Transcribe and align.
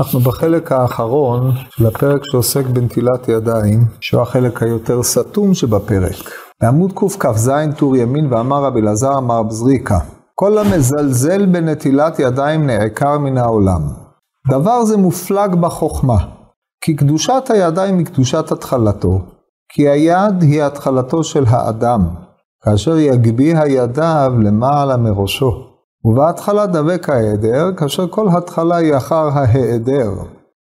אנחנו 0.00 0.20
בחלק 0.20 0.72
האחרון 0.72 1.50
של 1.70 1.86
הפרק 1.86 2.22
שעוסק 2.32 2.66
בנטילת 2.66 3.28
ידיים, 3.28 3.84
שהוא 4.00 4.22
החלק 4.22 4.62
היותר 4.62 5.02
סתום 5.02 5.54
שבפרק. 5.54 6.30
בעמוד 6.62 6.92
קכ"ז 6.92 7.50
טור 7.76 7.96
ימין 7.96 8.32
ואמר 8.32 8.64
רבי 8.64 8.80
אלעזר 8.80 9.18
אמר 9.18 9.42
בזריקה, 9.42 9.98
כל 10.34 10.58
המזלזל 10.58 11.46
בנטילת 11.46 12.18
ידיים 12.18 12.66
נעקר 12.66 13.18
מן 13.18 13.38
העולם. 13.38 13.82
דבר 14.50 14.84
זה 14.84 14.96
מופלג 14.96 15.54
בחוכמה, 15.54 16.18
כי 16.84 16.96
קדושת 16.96 17.42
הידיים 17.48 17.98
היא 17.98 18.06
קדושת 18.06 18.52
התחלתו, 18.52 19.20
כי 19.72 19.88
היד 19.88 20.42
היא 20.42 20.62
התחלתו 20.62 21.24
של 21.24 21.44
האדם, 21.48 22.08
כאשר 22.64 22.98
יגביה 22.98 23.66
ידיו 23.66 24.32
למעלה 24.38 24.96
מראשו. 24.96 25.69
ובהתחלה 26.04 26.66
דבק 26.66 27.08
ההיעדר, 27.08 27.70
כאשר 27.76 28.08
כל 28.08 28.28
התחלה 28.28 28.76
היא 28.76 28.96
אחר 28.96 29.28
ההיעדר. 29.28 30.10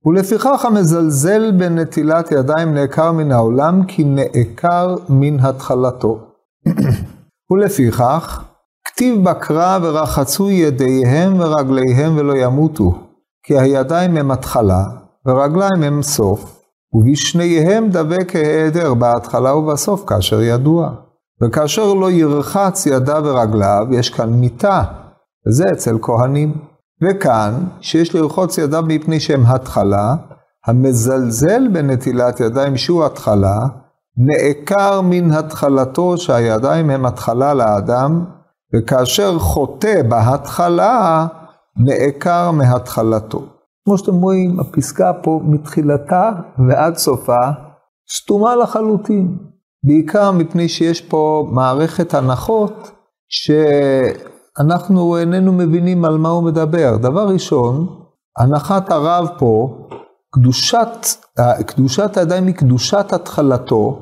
ולפיכך 0.05 0.65
המזלזל 0.65 1.53
בנטילת 1.53 2.33
ידיים 2.33 2.75
נעקר 2.75 3.13
מן 3.13 3.33
העולם, 3.33 3.85
כי 3.85 4.05
נעקר 4.05 4.97
מן 5.09 5.41
התחלתו. 5.41 6.19
ולפיכך, 7.51 8.43
כתיב 8.85 9.25
בקרב 9.25 9.83
ורחצו 9.85 10.51
ידיהם 10.51 11.41
ורגליהם 11.41 12.17
ולא 12.17 12.37
ימותו, 12.37 12.95
כי 13.47 13.59
הידיים 13.59 14.17
הם 14.17 14.31
התחלה, 14.31 14.85
ורגליים 15.27 15.83
הם 15.83 16.03
סוף, 16.03 16.63
ובשניהם 16.95 17.89
דבק 17.89 18.37
ההיעדר 18.37 18.95
בהתחלה 18.95 19.55
ובסוף 19.55 20.05
כאשר 20.07 20.43
ידוע. 20.43 20.91
וכאשר 21.43 21.95
לא 21.95 22.11
ירחץ 22.11 22.87
ידיו 22.87 23.23
ורגליו, 23.25 23.87
יש 23.91 24.11
כאן 24.11 24.31
מיתה, 24.31 24.83
וזה 25.49 25.65
אצל 25.73 25.99
כהנים. 26.03 26.55
וכאן, 27.03 27.55
שיש 27.81 28.15
לרחוץ 28.15 28.59
ידיו 28.59 28.83
מפני 28.87 29.21
שהם 29.21 29.47
התחלה, 29.47 30.15
המזלזל 30.67 31.69
בנטילת 31.69 32.41
ידיים 32.41 32.77
שהוא 32.77 33.05
התחלה, 33.05 33.59
נעקר 34.17 35.01
מן 35.01 35.33
התחלתו 35.33 36.19
שהידיים 36.19 36.91
הם 36.91 37.07
התחלה 37.07 37.55
לאדם, 37.55 38.25
וכאשר 38.75 39.39
חוטא 39.39 40.03
בהתחלה, 40.09 41.27
נעקר 41.77 42.51
מהתחלתו. 42.51 43.43
כמו 43.85 43.99
שאתם 43.99 44.15
רואים, 44.15 44.61
הפסקה 44.61 45.13
פה 45.23 45.41
מתחילתה 45.45 46.31
ועד 46.69 46.97
סופה 46.97 47.41
סתומה 48.17 48.57
לחלוטין. 48.57 49.37
בעיקר 49.85 50.33
מפני 50.33 50.69
שיש 50.69 51.01
פה 51.01 51.49
מערכת 51.51 52.15
הנחות 52.15 52.91
שאנחנו 54.59 55.19
איננו 55.19 55.53
מבינים 55.53 56.05
על 56.05 56.19
מה 56.19 56.29
הוא 56.29 56.43
מדבר. 56.43 56.97
דבר 56.97 57.29
ראשון, 57.29 57.87
הנחת 58.39 58.91
הרב 58.91 59.29
פה, 59.39 59.79
קדושת, 60.35 61.07
קדושת 61.67 62.17
הידיים 62.17 62.47
היא 62.47 62.55
קדושת 62.55 63.13
התחלתו, 63.13 63.99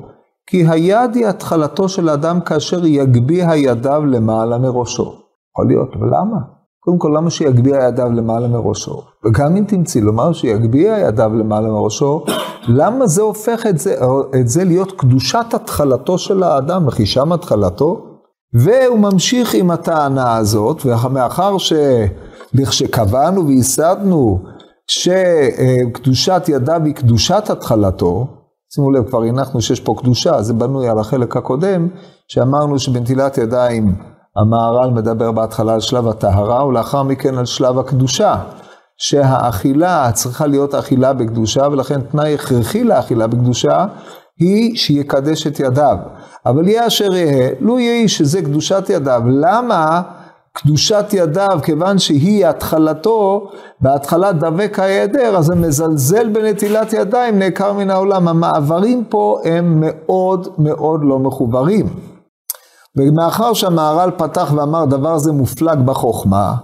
כי 0.47 0.67
היד 0.67 1.15
היא 1.15 1.27
התחלתו 1.27 1.89
של 1.89 2.09
אדם 2.09 2.41
כאשר 2.41 2.85
יגביה 2.85 3.55
ידיו 3.55 4.03
למעלה 4.05 4.57
מראשו. 4.57 5.03
יכול 5.51 5.67
להיות, 5.67 5.89
אבל 5.99 6.07
למה? 6.07 6.37
קודם 6.79 6.97
כל, 6.97 7.13
למה 7.15 7.29
שיגביה 7.29 7.87
ידיו 7.87 8.09
למעלה 8.09 8.47
מראשו? 8.47 9.01
וגם 9.25 9.55
אם 9.55 9.63
תמצאי 9.67 10.01
לומר 10.01 10.33
שיגביה 10.33 10.99
ידיו 10.99 11.31
למעלה 11.35 11.69
מראשו, 11.69 12.25
למה 12.67 13.07
זה 13.07 13.21
הופך 13.21 13.65
את 13.69 13.79
זה, 13.79 13.95
את 14.39 14.47
זה 14.47 14.63
להיות 14.63 14.91
קדושת 14.91 15.45
התחלתו 15.53 16.17
של 16.17 16.43
האדם, 16.43 16.87
וכי 16.87 17.05
שם 17.05 17.31
התחלתו? 17.31 18.10
והוא 18.53 18.99
ממשיך 18.99 19.53
עם 19.53 19.71
הטענה 19.71 20.35
הזאת, 20.37 20.85
ומאחר 20.85 21.55
שלכשקבענו 21.57 23.47
וייסדנו 23.47 24.39
שקדושת 24.87 26.43
ידיו 26.47 26.81
היא 26.85 26.95
קדושת 26.95 27.49
התחלתו, 27.49 28.27
שימו 28.73 28.91
לב, 28.91 29.09
כבר 29.09 29.23
הנחנו 29.23 29.61
שיש 29.61 29.79
פה 29.79 29.95
קדושה, 29.97 30.41
זה 30.41 30.53
בנוי 30.53 30.89
על 30.89 30.99
החלק 30.99 31.37
הקודם, 31.37 31.87
שאמרנו 32.27 32.79
שבנטילת 32.79 33.37
ידיים 33.37 33.95
המהר"ל 34.35 34.89
מדבר 34.89 35.31
בהתחלה 35.31 35.73
על 35.73 35.79
שלב 35.79 36.07
הטהרה, 36.07 36.65
ולאחר 36.65 37.03
מכן 37.03 37.37
על 37.37 37.45
שלב 37.45 37.79
הקדושה. 37.79 38.35
שהאכילה 38.97 40.11
צריכה 40.13 40.47
להיות 40.47 40.75
אכילה 40.75 41.13
בקדושה, 41.13 41.67
ולכן 41.71 42.01
תנאי 42.01 42.33
הכרחי 42.33 42.83
לאכילה 42.83 43.27
בקדושה 43.27 43.85
היא 44.41 44.75
שיקדש 44.77 45.47
את 45.47 45.59
ידיו. 45.59 45.97
אבל 46.45 46.67
יהיה 46.67 46.87
אשר 46.87 47.15
יהיה, 47.15 47.49
לו 47.59 47.79
יהי 47.79 48.07
שזה 48.07 48.41
קדושת 48.41 48.83
ידיו. 48.89 49.21
למה 49.25 50.01
קדושת 50.53 51.05
ידיו, 51.13 51.59
כיוון 51.63 51.99
שהיא 51.99 52.47
התחלתו, 52.47 53.49
בהתחלה 53.81 54.31
דבק 54.31 54.79
ההיעדר, 54.79 55.37
אז 55.37 55.45
זה 55.45 55.55
מזלזל 55.55 56.29
בנטילת 56.29 56.93
ידיים, 56.93 57.39
נעקר 57.39 57.73
מן 57.73 57.89
העולם. 57.89 58.27
המעברים 58.27 59.03
פה 59.09 59.39
הם 59.45 59.77
מאוד 59.79 60.47
מאוד 60.57 61.01
לא 61.03 61.19
מחוברים. 61.19 61.85
ומאחר 62.97 63.53
שהמהר"ל 63.53 64.11
פתח 64.17 64.53
ואמר 64.55 64.85
דבר 64.85 65.17
זה 65.17 65.31
מופלג 65.31 65.79
בחוכמה, 65.79 66.55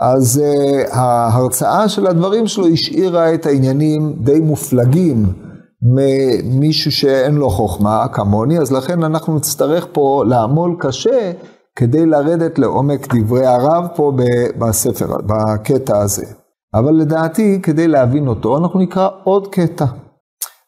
אז 0.00 0.42
uh, 0.42 0.94
ההרצאה 0.96 1.88
של 1.88 2.06
הדברים 2.06 2.46
שלו 2.46 2.66
השאירה 2.66 3.34
את 3.34 3.46
העניינים 3.46 4.12
די 4.18 4.40
מופלגים 4.40 5.49
ממישהו 5.82 6.92
שאין 6.92 7.34
לו 7.34 7.50
חוכמה 7.50 8.06
כמוני, 8.12 8.58
אז 8.58 8.72
לכן 8.72 9.04
אנחנו 9.04 9.36
נצטרך 9.36 9.86
פה 9.92 10.24
לעמול 10.26 10.76
קשה 10.78 11.32
כדי 11.76 12.06
לרדת 12.06 12.58
לעומק 12.58 13.14
דברי 13.14 13.46
הרב 13.46 13.86
פה 13.96 14.12
בספר, 14.58 15.16
בקטע 15.26 15.98
הזה. 15.98 16.26
אבל 16.74 16.92
לדעתי, 16.92 17.60
כדי 17.62 17.88
להבין 17.88 18.28
אותו, 18.28 18.58
אנחנו 18.58 18.80
נקרא 18.80 19.08
עוד 19.24 19.46
קטע. 19.46 19.84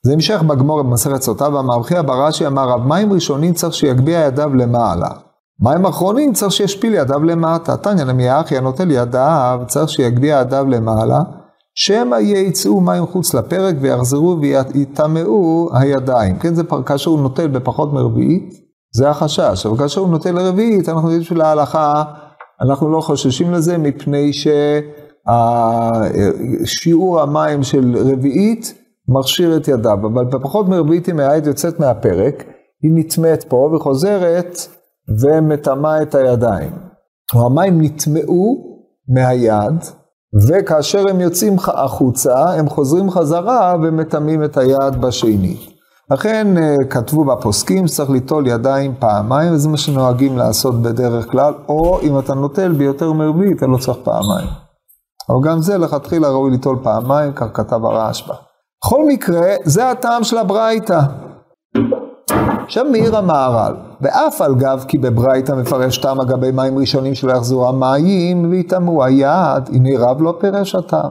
זה 0.07 0.13
המשך 0.13 0.43
בגמור 0.43 0.83
במסכת 0.83 1.23
סוטה, 1.23 1.55
ואמר 1.55 1.83
חייא 1.83 2.03
ברש"י 2.03 2.47
אמר 2.47 2.69
רב, 2.69 2.87
מים 2.87 3.13
ראשונים 3.13 3.55
צריך 3.55 3.75
שיגביה 3.75 4.27
ידיו 4.27 4.55
למעלה. 4.55 5.09
מים 5.61 5.87
אחרונים 5.87 6.33
צריך 6.33 6.53
שישפיל 6.53 6.95
ידיו 6.95 7.25
למטה. 7.25 7.77
תניא 7.77 8.05
נמי 8.05 8.41
אחי 8.41 8.57
הנוטל 8.57 8.91
ידיו 8.91 9.61
צריך 9.67 9.89
שיגביה 9.89 10.41
ידיו 10.41 10.67
למעלה, 10.69 11.21
שמא 11.75 12.17
יצאו 12.21 12.81
מים 12.81 13.07
חוץ 13.07 13.35
לפרק 13.35 13.77
ויחזרו 13.81 14.37
ויטמאו 14.41 15.69
הידיים. 15.73 16.39
כן, 16.39 16.55
זה 16.55 16.63
כאשר 16.87 17.11
הוא 17.11 17.21
נוטל 17.21 17.49
בפחות 17.49 17.93
מרביעית, 17.93 18.55
זה 18.95 19.11
החשש. 19.11 19.67
אבל 19.67 19.79
כאשר 19.79 20.01
הוא 20.01 20.09
נוטל 20.09 20.33
לרביעית, 20.33 20.89
אנחנו 20.89 21.09
יודעים 21.09 21.23
שלהלכה, 21.23 22.05
אנחנו 22.61 22.93
לא 22.93 23.01
חוששים 23.01 23.53
לזה 23.53 23.79
מפני 23.79 24.31
ששיעור 26.65 27.21
המים 27.21 27.63
של 27.63 27.97
רביעית 28.13 28.75
מכשיר 29.09 29.57
את 29.57 29.69
ידיו. 29.69 29.99
אבל 30.13 30.25
בפחות 30.25 30.69
מרביעית 30.69 31.09
אם 31.09 31.21
העד 31.21 31.47
יוצאת 31.47 31.81
מהפרק, 31.81 32.45
היא 32.83 32.91
נטמאת 32.95 33.45
פה 33.45 33.71
וחוזרת 33.75 34.59
ומטמאה 35.21 36.03
את 36.03 36.15
הידיים. 36.15 36.71
המים 37.35 37.83
נטמאו 37.83 38.57
מהיד, 39.09 39.81
וכאשר 40.49 41.09
הם 41.11 41.21
יוצאים 41.21 41.57
החוצה, 41.67 42.35
הם 42.35 42.69
חוזרים 42.69 43.11
חזרה 43.11 43.75
ומטמאים 43.83 44.45
את 44.45 44.57
היד 44.57 45.01
בשני. 45.01 45.57
לכן 46.11 46.57
אה, 46.57 46.75
כתבו 46.91 47.25
בפוסקים 47.25 47.89
שצריך 47.89 48.11
ליטול 48.11 48.47
ידיים 48.47 48.95
פעמיים, 48.99 49.53
וזה 49.53 49.69
מה 49.69 49.77
שנוהגים 49.77 50.39
לעשות 50.39 50.83
בדרך 50.83 51.31
כלל, 51.31 51.55
או 51.69 52.01
אם 52.03 52.19
אתה 52.19 52.35
נוטל 52.35 52.73
ביותר 52.73 53.13
מרבי, 53.13 53.53
אתה 53.53 53.67
לא 53.67 53.77
צריך 53.77 53.99
פעמיים. 54.05 54.49
אבל 55.29 55.39
גם 55.51 55.63
זה 55.63 55.79
לכתחילה 55.79 56.29
ראוי 56.29 56.51
ליטול 56.51 56.79
פעמיים, 56.83 57.33
כך 57.33 57.47
כתב 57.55 57.85
הרשב"א. 57.85 58.35
בכל 58.85 59.05
מקרה, 59.09 59.55
זה 59.65 59.91
הטעם 59.91 60.25
של 60.25 60.39
הברייתא. 60.39 61.01
מעיר 62.91 63.17
המהר"ל, 63.17 63.75
ואף 64.03 64.41
על 64.41 64.55
גב 64.55 64.85
כי 64.89 64.99
בברייתא 64.99 65.53
מפרש 65.53 65.99
טעם 65.99 66.21
אגבי 66.21 66.51
מים 66.51 66.79
ראשונים 66.79 67.15
שלא 67.15 67.33
יחזרו 67.33 67.69
המים 67.69 68.51
ויטמאו 68.51 69.05
היד, 69.05 69.69
הנה 69.73 69.91
רב 69.99 70.23
לא 70.23 70.35
פירש 70.41 70.75
הטעם. 70.75 71.11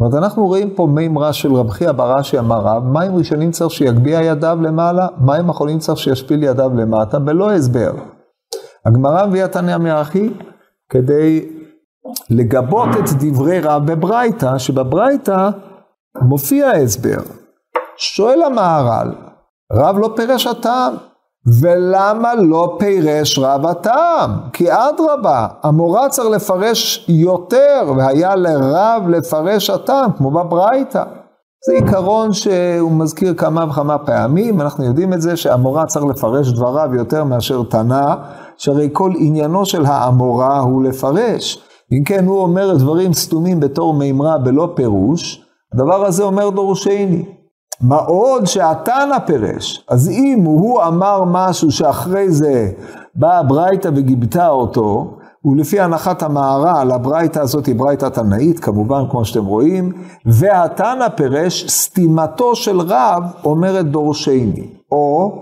אומרת, 0.00 0.24
אנחנו 0.24 0.46
רואים 0.46 0.70
פה 0.70 0.86
מימרה 0.86 1.32
של 1.32 1.54
רב 1.54 1.70
חייא 1.70 1.92
בראשי 1.92 2.38
אמר 2.38 2.60
רב, 2.60 2.84
מים 2.84 3.16
ראשונים 3.16 3.50
צריך 3.50 3.70
שיגביה 3.70 4.22
ידיו 4.22 4.58
למעלה, 4.62 5.06
מים 5.20 5.48
אחרונים 5.48 5.78
צריך 5.78 5.98
שישפיל 5.98 6.42
ידיו 6.42 6.70
למטה, 6.74 7.18
בלא 7.18 7.52
הסבר. 7.52 7.92
הגמרא 8.86 9.26
מביאה 9.26 9.48
תניא 9.48 9.76
מאחי 9.76 10.30
כדי 10.90 11.48
לגבות 12.30 12.88
את 12.88 13.08
דברי 13.18 13.60
רב 13.60 13.92
בברייתא, 13.92 14.58
שבברייתא 14.58 15.48
מופיע 16.22 16.70
הסבר. 16.70 17.20
שואל 17.96 18.42
המהר"ל, 18.42 19.12
רב 19.72 19.98
לא 19.98 20.10
פירש 20.16 20.46
הטעם. 20.46 20.94
ולמה 21.46 22.34
לא 22.34 22.76
פירש 22.78 23.38
רב 23.38 23.66
הטעם? 23.66 24.30
כי 24.52 24.66
אדרבה, 24.72 25.46
המורה 25.62 26.08
צריך 26.08 26.28
לפרש 26.28 27.06
יותר, 27.08 27.92
והיה 27.96 28.36
לרב 28.36 29.02
לפרש 29.08 29.70
הטעם, 29.70 30.12
כמו 30.12 30.30
בברייתא. 30.30 31.02
זה 31.66 31.72
עיקרון 31.72 32.32
שהוא 32.32 32.92
מזכיר 32.92 33.34
כמה 33.34 33.64
וכמה 33.70 33.98
פעמים, 33.98 34.60
אנחנו 34.60 34.84
יודעים 34.84 35.12
את 35.12 35.22
זה 35.22 35.36
שהמורה 35.36 35.86
צריך 35.86 36.04
לפרש 36.04 36.52
דבריו 36.52 36.94
יותר 36.94 37.24
מאשר 37.24 37.62
תנא, 37.62 38.14
שהרי 38.56 38.88
כל 38.92 39.12
עניינו 39.18 39.66
של 39.66 39.86
האמורה 39.86 40.58
הוא 40.58 40.82
לפרש. 40.82 41.58
אם 41.92 42.04
כן, 42.04 42.26
הוא 42.26 42.38
אומר 42.42 42.76
דברים 42.76 43.12
סתומים 43.12 43.60
בתור 43.60 43.94
מימרה 43.94 44.38
בלא 44.38 44.72
פירוש, 44.74 45.42
הדבר 45.74 46.04
הזה 46.04 46.22
אומר 46.22 46.50
דורשני. 46.50 47.35
מה 47.80 47.96
עוד 47.96 48.46
שהתנא 48.46 49.18
פירש, 49.26 49.84
אז 49.88 50.08
אם 50.08 50.42
הוא 50.44 50.82
אמר 50.82 51.22
משהו 51.26 51.72
שאחרי 51.72 52.30
זה 52.30 52.70
באה 53.14 53.42
ברייתא 53.42 53.90
וגיבתה 53.96 54.48
אותו, 54.48 55.16
ולפי 55.44 55.80
הנחת 55.80 56.22
המהר"ל, 56.22 56.90
הברייתא 56.90 57.38
הזאת 57.38 57.66
היא 57.66 57.74
ברייתא 57.74 58.08
תנאית, 58.08 58.60
כמובן, 58.60 59.02
כמו 59.10 59.24
שאתם 59.24 59.44
רואים, 59.44 59.92
והתנא 60.26 61.08
פירש, 61.08 61.66
סתימתו 61.68 62.56
של 62.56 62.80
רב 62.80 63.22
אומרת 63.44 63.86
דורשני. 63.86 64.68
או, 64.92 65.32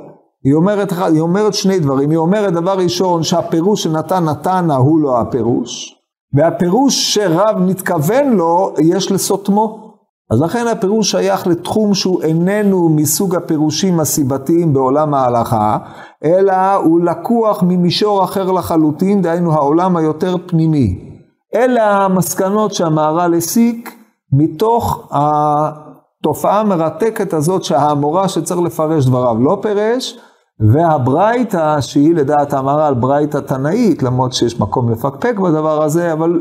היא 0.45 0.55
אומרת, 0.55 0.93
היא 0.93 1.21
אומרת 1.21 1.55
שני 1.55 1.79
דברים, 1.79 2.11
היא 2.11 2.19
אומרת 2.19 2.53
דבר 2.53 2.79
ראשון, 2.79 3.23
שהפירוש 3.23 3.83
שנתן 3.83 4.29
התנא 4.29 4.73
הוא 4.73 5.01
לא 5.01 5.21
הפירוש, 5.21 5.95
והפירוש 6.35 7.15
שרב 7.15 7.57
מתכוון 7.59 8.33
לו, 8.33 8.75
יש 8.79 9.13
לסותמו. 9.13 9.84
אז 10.31 10.43
לכן 10.43 10.67
הפירוש 10.67 11.11
שייך 11.11 11.47
לתחום 11.47 11.95
שהוא 11.95 12.23
איננו 12.23 12.89
מסוג 12.89 13.37
הפירושים 13.37 14.01
הסיבתיים 14.01 14.73
בעולם 14.73 15.15
ההלכה, 15.15 15.79
אלא 16.25 16.75
הוא 16.75 17.01
לקוח 17.01 17.63
ממישור 17.63 18.25
אחר 18.25 18.53
לחלוטין, 18.53 19.23
דהיינו 19.23 19.53
העולם 19.53 19.97
היותר 19.97 20.37
פנימי. 20.47 21.15
אלה 21.55 22.05
המסקנות 22.05 22.75
שהמהר"ל 22.75 23.35
הסיק 23.35 23.97
מתוך 24.33 25.09
התופעה 25.11 26.61
המרתקת 26.61 27.33
הזאת 27.33 27.65
שהאמורה 27.65 28.29
שצריך 28.29 28.61
לפרש 28.61 29.07
דבריו 29.07 29.37
לא 29.41 29.59
פירש, 29.63 30.19
והברייתא, 30.61 31.81
שהיא 31.81 32.15
לדעת 32.15 32.53
המהר"ל 32.53 32.95
ברייתא 32.95 33.39
תנאית, 33.39 34.03
למרות 34.03 34.33
שיש 34.33 34.61
מקום 34.61 34.91
לפקפק 34.91 35.39
בדבר 35.39 35.83
הזה, 35.83 36.13
אבל 36.13 36.41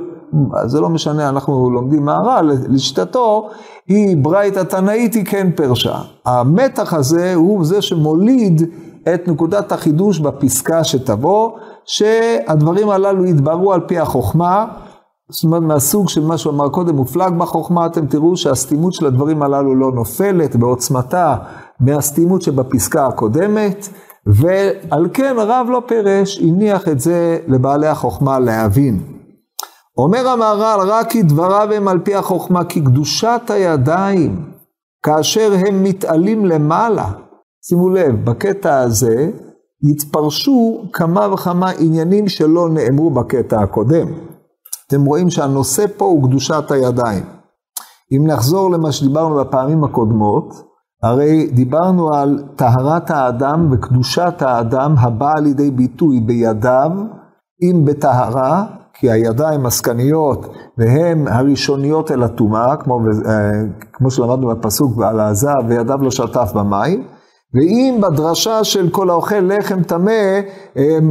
זה 0.66 0.82
לא 0.82 0.90
משנה, 0.90 1.30
אנחנו 1.30 1.70
לומדים 1.70 2.06
מהר"ל, 2.06 2.52
לשיטתו, 2.70 3.50
היא 3.88 4.18
ברייתא 4.18 4.60
תנאית, 4.60 5.14
היא 5.14 5.26
כן 5.26 5.50
פרשה. 5.56 5.96
המתח 6.26 6.94
הזה 6.94 7.34
הוא 7.36 7.66
זה 7.66 7.82
שמוליד 7.82 8.62
את 9.14 9.28
נקודת 9.28 9.72
החידוש 9.72 10.20
בפסקה 10.20 10.84
שתבוא, 10.84 11.52
שהדברים 11.86 12.90
הללו 12.90 13.26
יתבררו 13.26 13.74
על 13.74 13.82
פי 13.88 14.00
החוכמה, 14.00 14.66
זאת 15.30 15.44
אומרת 15.44 15.62
מהסוג 15.62 16.10
של 16.10 16.26
מה 16.26 16.38
שהוא 16.38 16.54
אמר 16.54 16.70
קודם, 16.70 16.96
מופלג 16.96 17.34
בחוכמה, 17.34 17.86
אתם 17.86 18.06
תראו 18.06 18.38
שהסתימות 18.38 18.94
של 18.94 19.06
הדברים 19.06 19.44
הללו 19.44 19.76
לא 19.76 19.92
נופלת 19.92 20.56
בעוצמתה 20.56 21.36
מהסתימות 21.80 22.42
שבפסקה 22.42 23.08
הקודמת, 23.08 23.88
ועל 24.26 25.08
כן 25.14 25.36
הרב 25.40 25.68
לא 25.70 25.82
פירש, 25.88 26.40
הניח 26.40 26.88
את 26.88 27.00
זה 27.00 27.38
לבעלי 27.48 27.88
החוכמה 27.88 28.40
להבין. 28.40 29.13
אומר 29.98 30.28
המהר"ל, 30.28 30.90
רק 30.90 31.10
כי 31.10 31.24
דבריו 31.24 31.74
הם 31.74 31.88
על 31.88 32.00
פי 32.00 32.16
החוכמה, 32.16 32.66
כי 32.66 32.82
קדושת 32.82 33.42
הידיים, 33.50 34.52
כאשר 35.06 35.54
הם 35.68 35.84
מתעלים 35.84 36.46
למעלה, 36.46 37.12
שימו 37.66 37.90
לב, 37.90 38.26
בקטע 38.26 38.80
הזה 38.80 39.32
יתפרשו 39.84 40.84
כמה 40.94 41.34
וכמה 41.34 41.70
עניינים 41.70 42.28
שלא 42.28 42.70
נאמרו 42.70 43.10
בקטע 43.10 43.62
הקודם. 43.62 44.08
אתם 44.88 45.06
רואים 45.06 45.30
שהנושא 45.30 45.86
פה 45.98 46.06
הוא 46.06 46.30
קדושת 46.30 46.72
הידיים. 46.72 47.24
אם 48.12 48.28
נחזור 48.28 48.72
למה 48.72 48.92
שדיברנו 48.92 49.36
בפעמים 49.36 49.84
הקודמות, 49.84 50.54
הרי 51.04 51.48
דיברנו 51.48 52.14
על 52.14 52.44
טהרת 52.56 53.12
האדם 53.12 53.72
וקדושת 53.72 54.42
האדם 54.42 54.96
הבאה 54.98 55.40
לידי 55.40 55.72
ביטוי 55.72 56.20
בידיו, 56.20 56.92
אם 57.64 57.86
בטהרה, 57.86 58.66
כי 58.94 59.12
הידיים 59.12 59.66
עסקניות 59.66 60.54
והן 60.78 61.28
הראשוניות 61.28 62.12
אל 62.12 62.24
הטומאה, 62.24 62.76
כמו, 62.76 63.00
אה, 63.26 63.52
כמו 63.94 64.12
שלמדנו 64.12 64.48
בפסוק 64.48 64.98
ועל 64.98 65.20
העזב 65.20 65.56
וידיו 65.68 66.00
לא 66.02 66.12
שטף 66.12 66.52
במים, 66.56 67.04
ואם 67.54 67.98
בדרשה 68.02 68.64
של 68.64 68.90
כל 68.90 69.10
האוכל 69.10 69.40
לחם 69.40 69.84
טמא, 69.84 70.40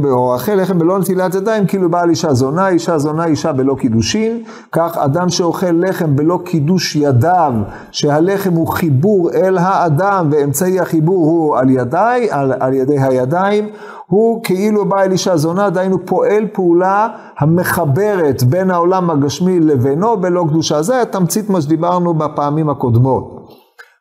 או 0.05 0.33
אוכל 0.33 0.51
לחם 0.51 0.79
בלא 0.79 0.99
נטילת 0.99 1.35
ידיים, 1.35 1.67
כאילו 1.67 1.89
בעל 1.89 2.09
אישה 2.09 2.33
זונה, 2.33 2.67
אישה 2.67 2.97
זונה, 2.97 3.25
אישה 3.25 3.51
בלא 3.51 3.75
קידושין, 3.79 4.43
כך 4.71 4.97
אדם 4.97 5.29
שאוכל 5.29 5.71
לחם 5.71 6.15
בלא 6.15 6.39
קידוש 6.45 6.95
ידיו, 6.95 7.53
שהלחם 7.91 8.53
הוא 8.53 8.67
חיבור 8.67 9.31
אל 9.33 9.57
האדם, 9.57 10.27
ואמצעי 10.31 10.79
החיבור 10.79 11.25
הוא 11.25 11.57
על 11.57 11.69
ידי, 11.69 12.27
על, 12.29 12.53
על 12.59 12.73
ידי 12.73 12.99
הידיים, 12.99 13.69
הוא 14.07 14.43
כאילו 14.43 14.85
בעל 14.85 15.11
אישה 15.11 15.37
זונה, 15.37 15.69
דהיינו 15.69 16.05
פועל 16.05 16.47
פעולה 16.53 17.07
המחברת 17.37 18.43
בין 18.43 18.71
העולם 18.71 19.09
הגשמי 19.09 19.59
לבינו 19.59 20.17
בלא 20.17 20.45
קדושה. 20.49 20.81
זה 20.81 21.01
התמצית 21.01 21.49
מה 21.49 21.61
שדיברנו 21.61 22.13
בפעמים 22.13 22.69
הקודמות. 22.69 23.32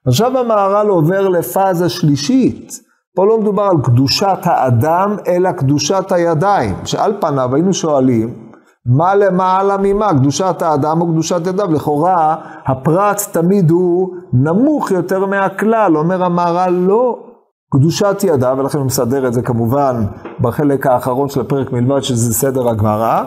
עכשיו 0.06 0.38
המהר"ל 0.38 0.88
עובר 0.88 1.28
לפאזה 1.28 1.88
שלישית. 1.88 2.72
פה 3.16 3.26
לא 3.26 3.40
מדובר 3.40 3.62
על 3.62 3.76
קדושת 3.84 4.38
האדם, 4.43 5.16
אלא 5.26 5.52
קדושת 5.52 6.12
הידיים. 6.12 6.75
שעל 6.84 7.14
פניו 7.20 7.54
היינו 7.54 7.75
שואלים, 7.75 8.49
מה 8.87 9.14
למעלה 9.14 9.76
ממה, 9.82 10.10
קדושת 10.19 10.62
האדם 10.62 11.00
או 11.00 11.06
קדושת 11.12 11.46
ידיו? 11.46 11.72
לכאורה, 11.72 12.37
הפרט 12.66 13.20
תמיד 13.32 13.70
הוא 13.70 14.14
נמוך 14.32 14.90
יותר 14.90 15.26
מהכלל. 15.26 15.96
אומר 15.96 16.25
המהר"ל, 16.25 16.72
לא. 16.72 17.19
קדושת 17.72 18.16
ידיו, 18.25 18.56
ולכן 18.58 18.78
הוא 18.78 18.87
מסדר 18.87 19.26
את 19.26 19.32
זה 19.32 19.43
כמובן 19.43 20.04
בחלק 20.40 20.87
האחרון 20.87 21.28
של 21.28 21.40
הפרק 21.40 21.72
מלבד 21.72 22.00
שזה 22.00 22.34
סדר 22.34 22.69
הגמרא, 22.69 23.25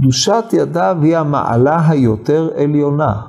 קדושת 0.00 0.44
ידיו 0.52 0.96
היא 1.02 1.16
המעלה 1.16 1.88
היותר 1.88 2.50
עליונה. 2.56 3.20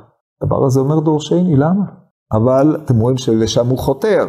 הדבר 0.41 0.65
הזה 0.65 0.79
אומר 0.79 0.99
דורשני, 0.99 1.55
למה? 1.55 1.98
אבל 2.33 2.77
אתם 2.85 2.95
רואים 2.95 3.17
שלשם 3.17 3.67
הוא 3.67 3.77
חותר. 3.77 4.27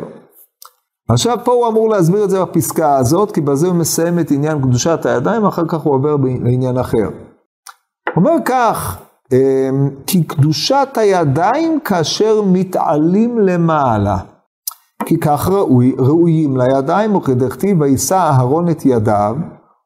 עכשיו 1.08 1.38
פה 1.44 1.52
הוא 1.52 1.68
אמור 1.68 1.88
להסביר 1.88 2.24
את 2.24 2.30
זה 2.30 2.44
בפסקה 2.44 2.96
הזאת, 2.96 3.32
כי 3.32 3.40
בזה 3.40 3.66
הוא 3.66 3.76
מסיים 3.76 4.18
את 4.18 4.30
עניין 4.30 4.62
קדושת 4.62 5.06
הידיים, 5.06 5.44
ואחר 5.44 5.62
כך 5.68 5.80
הוא 5.80 5.94
עובר 5.94 6.16
לעניין 6.44 6.78
אחר. 6.78 7.08
אומר 8.16 8.34
כך, 8.44 8.98
אמ, 9.32 9.90
כי 10.06 10.24
קדושת 10.24 10.88
הידיים 10.96 11.80
כאשר 11.80 12.42
מתעלים 12.42 13.38
למעלה. 13.38 14.18
כי 15.04 15.20
כך 15.20 15.48
ראוי, 15.48 15.94
ראויים 15.98 16.56
לידיים, 16.56 17.16
וכדכתיב 17.16 17.80
וישא 17.80 18.14
אהרון 18.14 18.70
את 18.70 18.86
ידיו, 18.86 19.36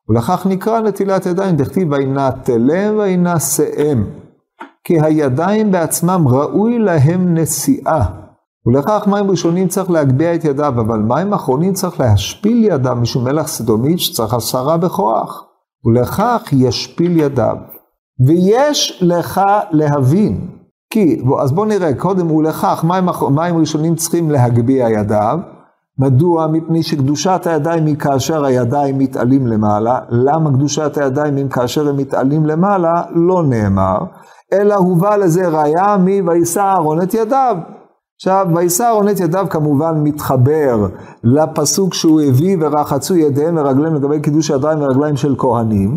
ולכך 0.09 0.47
נקרא 0.51 0.81
נטילת 0.81 1.27
ידיים, 1.27 1.57
דכתיב 1.57 1.93
וינטלם 1.93 2.99
וינשאם. 2.99 4.05
כי 4.85 5.01
הידיים 5.01 5.73
בעצמם 5.73 6.25
ראוי 6.29 6.79
להם 6.79 7.39
נשיאה. 7.39 8.05
ולכך 8.67 9.07
מים 9.07 9.31
ראשונים 9.31 9.69
צריך 9.69 9.91
להגביה 9.91 10.35
את 10.35 10.45
ידיו, 10.45 10.69
אבל 10.81 10.99
מים 10.99 11.33
אחרונים 11.33 11.73
צריך 11.73 12.01
להשפיל 12.01 12.65
ידיו 12.65 12.97
משום 12.97 13.25
מלח 13.25 13.47
סדומית 13.47 13.99
שצריך 14.01 14.35
הסרה 14.35 14.77
בכוח. 14.77 15.45
ולכך 15.85 16.43
ישפיל 16.53 17.21
ידיו. 17.21 17.57
ויש 18.27 19.03
לך 19.03 19.41
להבין, 19.71 20.49
כי, 20.91 21.23
אז 21.41 21.53
בואו 21.53 21.67
נראה, 21.67 21.95
קודם 21.95 22.31
ולכך 22.31 22.85
מים, 22.89 23.05
מים 23.31 23.57
ראשונים 23.59 23.95
צריכים 23.95 24.31
להגביה 24.31 24.91
ידיו. 24.91 25.39
מדוע? 25.99 26.47
מפני 26.47 26.83
שקדושת 26.83 27.47
הידיים 27.47 27.87
היא 27.87 27.97
כאשר 27.97 28.45
הידיים 28.45 28.99
מתעלים 28.99 29.47
למעלה. 29.47 29.99
למה 30.09 30.53
קדושת 30.53 30.99
הידיים 30.99 31.39
אם 31.39 31.49
כאשר 31.49 31.89
הם 31.89 31.97
מתעלים 31.97 32.47
למעלה? 32.47 32.93
לא 33.15 33.43
נאמר. 33.43 33.99
אלא 34.53 34.75
הובא 34.75 35.17
לזה 35.17 35.49
ראיה 35.49 35.97
מ"וישא 35.97 36.61
אהרון 36.61 37.03
את 37.03 37.15
ידיו". 37.15 37.57
עכשיו, 38.17 38.47
וישא 38.55 38.85
אהרון 38.85 39.09
את 39.09 39.21
ידיו 39.21 39.47
כמובן 39.51 39.95
מתחבר 40.03 40.87
לפסוק 41.25 41.95
שהוא 41.95 42.21
הביא 42.21 42.57
ורחצו 42.61 43.17
ידיהם 43.17 43.57
ורגליהם 43.57 43.95
לגבי 43.95 44.21
קידוש 44.21 44.51
ידיים 44.51 44.83
ורגליים 44.83 45.17
של 45.17 45.35
כהנים. 45.39 45.97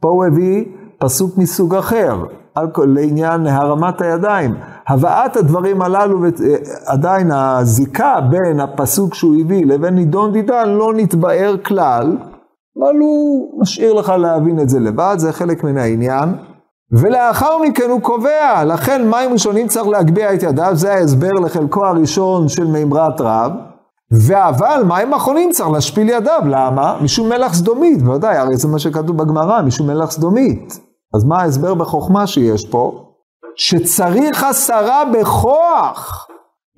פה 0.00 0.08
הוא 0.08 0.24
הביא 0.24 0.64
פסוק 0.98 1.38
מסוג 1.38 1.74
אחר, 1.74 2.24
לעניין 2.86 3.46
הרמת 3.46 4.00
הידיים. 4.00 4.54
הבאת 4.88 5.36
הדברים 5.36 5.82
הללו, 5.82 6.18
עדיין 6.86 7.30
הזיקה 7.30 8.20
בין 8.30 8.60
הפסוק 8.60 9.14
שהוא 9.14 9.36
הביא 9.40 9.66
לבין 9.66 9.94
נידון 9.94 10.32
דידן 10.32 10.68
לא 10.68 10.92
נתבאר 10.94 11.56
כלל, 11.64 12.16
אבל 12.76 12.98
הוא 13.00 13.60
משאיר 13.60 13.92
לך 13.92 14.08
להבין 14.08 14.60
את 14.60 14.68
זה 14.68 14.80
לבד, 14.80 15.14
זה 15.18 15.32
חלק 15.32 15.64
מן 15.64 15.78
העניין. 15.78 16.28
ולאחר 16.92 17.58
מכן 17.58 17.90
הוא 17.90 18.00
קובע, 18.00 18.64
לכן 18.64 19.10
מים 19.10 19.32
ראשונים 19.32 19.68
צריך 19.68 19.88
להגביה 19.88 20.34
את 20.34 20.42
ידיו, 20.42 20.70
זה 20.72 20.92
ההסבר 20.92 21.32
לחלקו 21.32 21.86
הראשון 21.86 22.48
של 22.48 22.66
מימרת 22.66 23.20
רב, 23.20 23.52
ואבל 24.10 24.82
מים 24.88 25.14
אחרונים 25.14 25.50
צריך 25.52 25.68
להשפיל 25.68 26.08
ידיו, 26.08 26.40
למה? 26.44 26.98
משום 27.02 27.28
מלח 27.28 27.54
סדומית, 27.54 28.02
בוודאי, 28.02 28.36
הרי 28.36 28.56
זה 28.56 28.68
מה 28.68 28.78
שכתוב 28.78 29.16
בגמרא, 29.16 29.62
משום 29.62 29.86
מלח 29.86 30.10
סדומית. 30.10 30.80
אז 31.14 31.24
מה 31.24 31.42
ההסבר 31.42 31.74
בחוכמה 31.74 32.26
שיש 32.26 32.66
פה? 32.66 33.04
שצריך 33.56 34.44
הסרה 34.44 35.04
בכוח, 35.04 36.28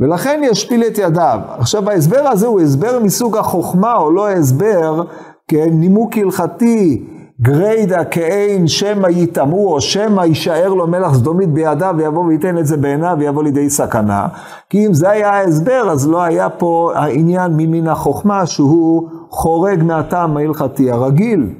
ולכן 0.00 0.40
ישפיל 0.44 0.84
את 0.84 0.98
ידיו. 0.98 1.40
עכשיו 1.58 1.90
ההסבר 1.90 2.28
הזה 2.28 2.46
הוא 2.46 2.60
הסבר 2.60 2.98
מסוג 3.02 3.36
החוכמה, 3.36 3.96
או 3.96 4.10
לא 4.10 4.28
הסבר, 4.28 5.02
כן, 5.48 5.68
נימוק 5.70 6.16
הלכתי 6.16 7.06
גריידא 7.42 8.04
כאין 8.10 8.68
שמא 8.68 9.08
יטמאו, 9.08 9.74
או 9.74 9.80
שמא 9.80 10.22
יישאר 10.22 10.74
לו 10.74 10.86
מלח 10.86 11.14
סדומית 11.14 11.48
בידיו 11.52 11.94
ויבוא 11.98 12.24
וייתן 12.24 12.58
את 12.58 12.66
זה 12.66 12.76
בעיניו 12.76 13.16
ויבוא 13.18 13.42
לידי 13.42 13.70
סכנה. 13.70 14.28
כי 14.70 14.86
אם 14.86 14.94
זה 14.94 15.10
היה 15.10 15.30
ההסבר, 15.30 15.90
אז 15.90 16.08
לא 16.08 16.22
היה 16.22 16.50
פה 16.50 16.92
העניין 16.94 17.52
ממין 17.56 17.88
החוכמה 17.88 18.46
שהוא 18.46 19.08
חורג 19.30 19.82
מהטעם 19.82 20.36
ההלכתי 20.36 20.90
הרגיל. 20.90 21.54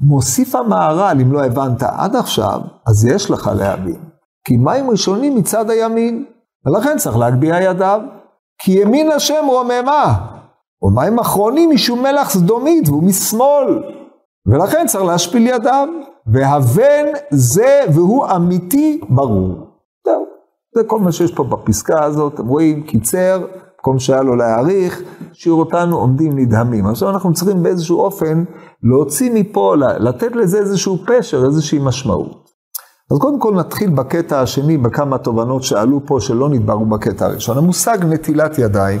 מוסיף 0.00 0.54
המהר"ל, 0.54 1.20
אם 1.20 1.32
לא 1.32 1.44
הבנת 1.44 1.82
עד 1.82 2.16
עכשיו, 2.16 2.60
אז 2.86 3.04
יש 3.04 3.30
לך 3.30 3.50
להבין. 3.58 3.96
כי 4.44 4.56
מים 4.56 4.90
ראשונים 4.90 5.36
מצד 5.36 5.70
הימין, 5.70 6.24
ולכן 6.66 6.98
צריך 6.98 7.16
להגביה 7.16 7.62
ידיו. 7.62 8.00
כי 8.62 8.72
ימין 8.72 9.10
השם 9.10 9.44
רוממה, 9.48 10.14
ומים 10.82 11.18
אחרונים 11.18 11.70
משום 11.70 12.02
מלח 12.02 12.30
סדומית, 12.30 12.88
והוא 12.88 13.02
משמאל. 13.02 13.95
ולכן 14.46 14.86
צריך 14.86 15.04
להשפיל 15.04 15.46
ידיו. 15.46 15.88
והבן 16.26 17.06
זה 17.30 17.80
והוא 17.94 18.26
אמיתי 18.36 19.00
ברור. 19.08 19.48
זהו, 20.06 20.26
זה 20.74 20.84
כל 20.84 21.00
מה 21.00 21.12
שיש 21.12 21.34
פה 21.34 21.44
בפסקה 21.44 22.04
הזאת, 22.04 22.34
אתם 22.34 22.48
רואים, 22.48 22.82
קיצר, 22.82 23.46
במקום 23.76 23.98
שהיה 23.98 24.22
לו 24.22 24.36
להעריך, 24.36 25.02
השאיר 25.30 25.54
אותנו 25.54 25.96
עומדים 25.96 26.38
נדהמים. 26.38 26.86
עכשיו 26.86 27.10
אנחנו 27.10 27.32
צריכים 27.32 27.62
באיזשהו 27.62 28.00
אופן 28.00 28.44
להוציא 28.82 29.30
מפה, 29.34 29.74
לתת 29.78 30.36
לזה 30.36 30.58
איזשהו 30.58 30.98
פשר, 31.06 31.44
איזושהי 31.46 31.78
משמעות. 31.78 32.46
אז 33.12 33.18
קודם 33.18 33.40
כל 33.40 33.54
נתחיל 33.54 33.90
בקטע 33.90 34.40
השני, 34.40 34.78
בכמה 34.78 35.18
תובנות 35.18 35.62
שעלו 35.62 36.00
פה 36.06 36.20
שלא 36.20 36.48
נדברו 36.48 36.86
בקטע 36.86 37.26
הראשון. 37.26 37.58
המושג 37.58 37.98
נטילת 38.04 38.58
ידיים 38.58 39.00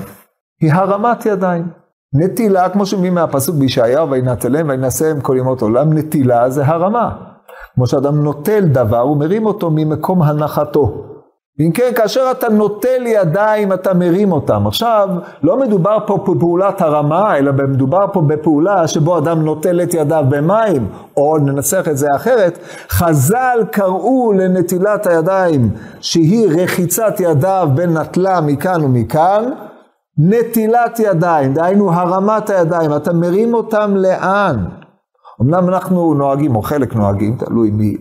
היא 0.60 0.72
הרמת 0.72 1.26
ידיים. 1.26 1.68
נטילה, 2.14 2.68
כמו 2.68 2.86
שמביאים 2.86 3.14
מהפסוק 3.14 3.56
בישעיהו, 3.56 4.10
וינטלם 4.10 4.68
וינשאם 4.68 5.20
כל 5.20 5.36
ימות 5.38 5.62
עולם, 5.62 5.92
נטילה 5.92 6.50
זה 6.50 6.66
הרמה. 6.66 7.10
כמו 7.74 7.86
שאדם 7.86 8.22
נוטל 8.22 8.60
דבר, 8.60 9.00
הוא 9.00 9.16
מרים 9.16 9.46
אותו 9.46 9.70
ממקום 9.70 10.22
הנחתו. 10.22 11.02
אם 11.60 11.70
כן, 11.72 11.90
כאשר 11.94 12.30
אתה 12.30 12.48
נוטל 12.48 13.06
ידיים, 13.06 13.72
אתה 13.72 13.94
מרים 13.94 14.32
אותם. 14.32 14.66
עכשיו, 14.66 15.08
לא 15.42 15.60
מדובר 15.60 15.98
פה 16.06 16.16
בפעולת 16.16 16.80
הרמה, 16.80 17.36
אלא 17.36 17.52
מדובר 17.52 18.06
פה 18.12 18.20
בפעולה 18.20 18.88
שבו 18.88 19.18
אדם 19.18 19.42
נוטל 19.42 19.82
את 19.82 19.94
ידיו 19.94 20.24
במים, 20.28 20.88
או 21.16 21.38
ננסח 21.38 21.84
את 21.90 21.96
זה 21.96 22.08
אחרת, 22.16 22.58
חז"ל 22.90 23.64
קראו 23.70 24.32
לנטילת 24.32 25.06
הידיים, 25.06 25.70
שהיא 26.00 26.48
רחיצת 26.62 27.20
ידיו 27.20 27.68
בין 27.74 27.98
נטלה 27.98 28.40
מכאן 28.40 28.84
ומכאן, 28.84 29.50
נטילת 30.18 30.98
ידיים, 30.98 31.54
דהיינו 31.54 31.92
הרמת 31.92 32.50
הידיים, 32.50 32.96
אתה 32.96 33.12
מרים 33.12 33.54
אותם 33.54 33.96
לאן? 33.96 34.64
אמנם 35.42 35.68
אנחנו 35.68 36.14
נוהגים, 36.14 36.56
או 36.56 36.62
חלק 36.62 36.94
נוהגים, 36.94 37.36
תלוי 37.36 37.70
מי, 37.70 37.96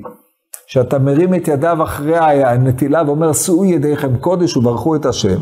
שאתה 0.67 0.99
מרים 0.99 1.33
את 1.33 1.47
ידיו 1.47 1.83
אחרי 1.83 2.43
הנטילה 2.43 3.03
ואומר, 3.05 3.33
שאו 3.33 3.65
ידיכם 3.65 4.17
קודש 4.17 4.57
וברכו 4.57 4.95
את 4.95 5.05
השם. 5.05 5.39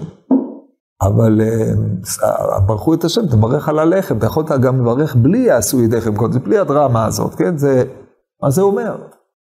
אבל 1.02 1.42
uh, 1.42 2.60
ברכו 2.60 2.94
את 2.94 3.04
השם, 3.04 3.28
תברך 3.28 3.70
על 3.70 3.80
הלחם, 3.80 4.18
אתה 4.18 4.26
יכולת 4.26 4.52
גם 4.52 4.82
לברך 4.82 5.16
בלי 5.16 5.38
יעשו 5.38 5.84
ידיכם 5.84 6.16
קודש, 6.16 6.36
בלי 6.36 6.58
הדרמה 6.58 7.06
הזאת, 7.06 7.36
כן? 7.36 7.58
זה, 7.58 7.84
מה 8.44 8.50
זה 8.50 8.62
אומר? 8.62 8.96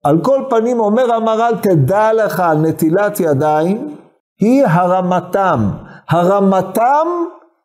על 0.04 0.22
כל 0.22 0.44
פנים 0.50 0.80
אומר 0.80 1.14
המהר"ל, 1.14 1.54
תדע 1.62 2.14
לך 2.14 2.40
על 2.40 2.58
נטילת 2.58 3.20
ידיים, 3.20 3.96
היא 4.40 4.66
הרמתם. 4.66 5.70
הרמתם 6.10 7.08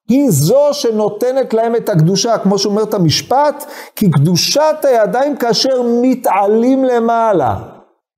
היא 0.09 0.31
זו 0.31 0.69
שנותנת 0.73 1.55
להם 1.55 1.77
את 1.77 1.89
הקדושה, 1.89 2.39
כמו 2.39 2.59
שאומר 2.59 2.83
את 2.83 2.95
המשפט, 2.95 3.65
כי 3.97 4.11
קדושת 4.11 4.77
הידיים 4.83 5.37
כאשר 5.37 5.83
מתעלים 6.03 6.85
למעלה. 6.85 7.57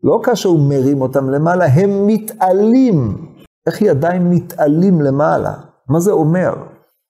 לא 0.05 0.21
כאשר 0.23 0.49
הוא 0.49 0.61
מרים 0.69 1.03
אותם 1.03 1.31
למעלה, 1.31 1.65
הם 1.65 2.07
מתעלים. 2.07 3.27
איך 3.67 3.83
ידיים 3.83 4.31
מתעלים 4.31 5.01
למעלה? 5.01 5.53
מה 5.89 6.01
זה 6.01 6.13
אומר? 6.13 6.55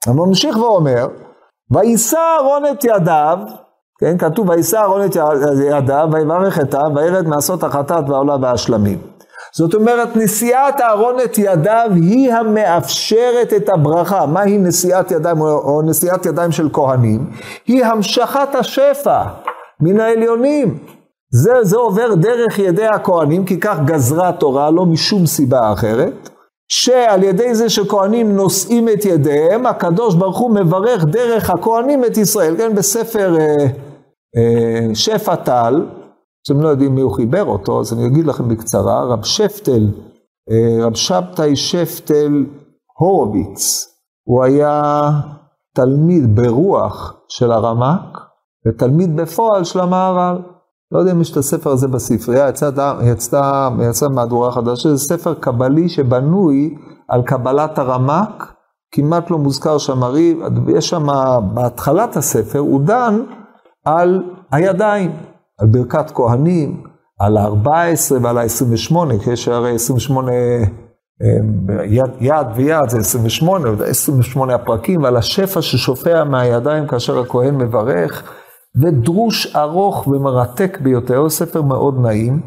הוא 0.06 0.26
ממשיך 0.26 0.56
ואומר, 0.56 1.08
ויישא 1.70 2.18
אהרון 2.18 2.62
את 2.66 2.84
ידיו, 2.84 3.38
כן, 4.00 4.18
כתוב, 4.18 4.48
ויישא 4.48 4.76
אהרון 4.76 5.04
את 5.04 5.16
ידיו, 5.68 6.08
ויברך 6.12 6.60
אתיו, 6.60 6.90
וירד 6.96 7.26
מעשות 7.26 7.62
החטאת 7.62 8.08
והעולה 8.08 8.36
והשלמים. 8.40 8.98
זאת 9.54 9.74
אומרת, 9.74 10.16
נשיאת 10.16 10.80
אהרון 10.80 11.16
את 11.24 11.38
ידיו 11.38 11.90
היא 11.94 12.32
המאפשרת 12.32 13.52
את 13.56 13.68
הברכה. 13.68 14.26
מהי 14.26 14.58
נשיאת 14.58 15.10
ידיים 15.10 15.40
או 15.40 15.82
נשיאת 15.82 16.26
ידיים 16.26 16.52
של 16.52 16.68
כהנים? 16.72 17.30
היא 17.66 17.84
המשכת 17.84 18.54
השפע 18.54 19.22
מן 19.80 20.00
העליונים. 20.00 20.78
זה, 21.32 21.52
זה 21.62 21.76
עובר 21.76 22.14
דרך 22.14 22.58
ידי 22.58 22.86
הכהנים, 22.86 23.44
כי 23.44 23.60
כך 23.60 23.80
גזרה 23.84 24.28
התורה, 24.28 24.70
לא 24.70 24.86
משום 24.86 25.26
סיבה 25.26 25.72
אחרת, 25.72 26.30
שעל 26.68 27.22
ידי 27.22 27.54
זה 27.54 27.68
שכהנים 27.68 28.36
נושאים 28.36 28.88
את 28.88 29.04
ידיהם, 29.04 29.66
הקדוש 29.66 30.14
ברוך 30.14 30.38
הוא 30.38 30.54
מברך 30.54 31.04
דרך 31.04 31.50
הכהנים 31.50 32.04
את 32.04 32.16
ישראל. 32.16 32.56
כן, 32.56 32.74
בספר 32.74 33.36
אה, 33.40 33.66
אה, 34.36 34.94
שפע 34.94 35.36
טל, 35.36 35.84
שאתם 36.46 36.60
לא 36.60 36.68
יודעים 36.68 36.94
מי 36.94 37.00
הוא 37.00 37.12
חיבר 37.12 37.44
אותו, 37.44 37.80
אז 37.80 37.92
אני 37.92 38.06
אגיד 38.06 38.26
לכם 38.26 38.48
בקצרה, 38.48 39.04
רב 39.04 39.24
שפטל, 39.24 39.90
אה, 40.50 40.86
רב 40.86 40.94
שבתאי 40.94 41.56
שפטל 41.56 42.44
הורוביץ, 42.98 43.86
הוא 44.24 44.44
היה 44.44 45.10
תלמיד 45.74 46.36
ברוח 46.36 47.14
של 47.28 47.52
הרמ"ק, 47.52 48.18
ותלמיד 48.68 49.16
בפועל 49.16 49.64
של 49.64 49.80
המהר"ל. 49.80 50.38
לא 50.92 50.98
יודע 50.98 51.12
אם 51.12 51.20
יש 51.20 51.32
את 51.32 51.36
הספר 51.36 51.70
הזה 51.70 51.88
בספרייה, 51.88 52.48
יצאה 52.48 52.94
יצא, 53.04 53.68
יצא 53.90 54.08
מהדורה 54.08 54.52
חדשה, 54.52 54.88
זה 54.88 54.98
ספר 54.98 55.34
קבלי 55.34 55.88
שבנוי 55.88 56.74
על 57.08 57.22
קבלת 57.22 57.78
הרמ"ק, 57.78 58.52
כמעט 58.92 59.30
לא 59.30 59.38
מוזכר 59.38 59.78
שם 59.78 60.02
הריב, 60.02 60.38
יש 60.68 60.88
שם, 60.88 61.06
בהתחלת 61.54 62.16
הספר, 62.16 62.58
הוא 62.58 62.80
דן 62.80 63.20
על 63.84 64.22
הידיים. 64.52 65.29
על 65.60 65.68
ברכת 65.68 66.10
כהנים, 66.10 66.82
על 67.18 67.36
ה-14 67.36 68.12
ועל 68.22 68.38
ה-28, 68.38 68.96
כי 69.24 69.30
יש 69.30 69.48
הרי 69.48 69.74
28 69.74 70.32
יד, 71.84 72.10
יד 72.20 72.46
ויד 72.54 72.88
זה 72.88 72.98
28, 72.98 73.68
28 73.86 74.54
הפרקים, 74.54 75.02
ועל 75.02 75.16
השפע 75.16 75.62
ששופע 75.62 76.24
מהידיים 76.24 76.86
כאשר 76.86 77.18
הכהן 77.18 77.54
מברך, 77.54 78.32
ודרוש 78.82 79.56
ארוך 79.56 80.06
ומרתק 80.06 80.78
ביותר, 80.82 81.28
ספר 81.28 81.62
מאוד 81.62 82.00
נעים, 82.00 82.40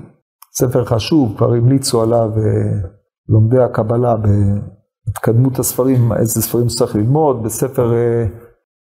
ספר 0.58 0.86
חשוב, 0.86 1.34
כבר 1.38 1.54
המליצו 1.54 2.02
עליו 2.02 2.30
אה, 2.38 2.44
לומדי 3.30 3.60
הקבלה 3.64 4.16
בהתקדמות 4.16 5.60
הספרים, 5.60 6.14
איזה 6.14 6.42
ספרים 6.42 6.68
צריך 6.68 6.96
ללמוד, 6.96 7.44
בספר 7.44 7.94
אה, 7.94 8.26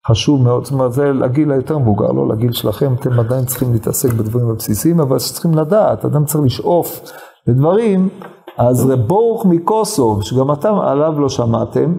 חשוב 0.09 0.41
מאוד, 0.41 0.65
זאת 0.65 0.73
אומרת, 0.73 0.93
זה 0.93 1.03
לגיל 1.03 1.51
היותר 1.51 1.77
מבוגר, 1.77 2.11
לא 2.11 2.27
לגיל 2.27 2.51
שלכם, 2.51 2.93
אתם 2.93 3.19
עדיין 3.19 3.45
צריכים 3.45 3.73
להתעסק 3.73 4.13
בדברים 4.13 4.49
הבסיסיים, 4.49 4.99
אבל 4.99 5.17
צריכים 5.17 5.53
לדעת, 5.53 6.05
אדם 6.05 6.25
צריך 6.25 6.43
לשאוף 6.43 7.01
לדברים, 7.47 8.09
אז 8.57 8.85
רב 8.89 8.99
ברוך 8.99 9.45
מקוסוב, 9.45 10.23
שגם 10.23 10.51
אתם 10.51 10.75
עליו 10.75 11.19
לא 11.19 11.29
שמעתם, 11.29 11.95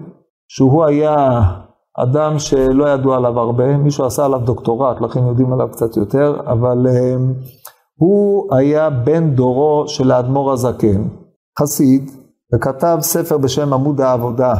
שהוא 0.47 0.85
היה 0.85 1.41
אדם 1.97 2.39
שלא 2.39 2.89
ידוע 2.89 3.17
עליו 3.17 3.39
הרבה, 3.39 3.77
מישהו 3.77 4.05
עשה 4.05 4.25
עליו 4.25 4.39
דוקטורט, 4.39 5.01
לכן 5.01 5.27
יודעים 5.27 5.53
עליו 5.53 5.67
קצת 5.71 5.97
יותר, 5.97 6.41
אבל 6.45 6.87
um, 6.87 7.47
הוא 7.95 8.55
היה 8.55 8.89
בן 8.89 9.29
דורו 9.35 9.83
של 9.87 10.11
האדמו"ר 10.11 10.51
הזקן, 10.51 11.07
חסיד, 11.59 12.11
וכתב 12.53 12.97
ספר 13.01 13.37
בשם 13.37 13.73
עמוד 13.73 14.01
העבודה, 14.01 14.53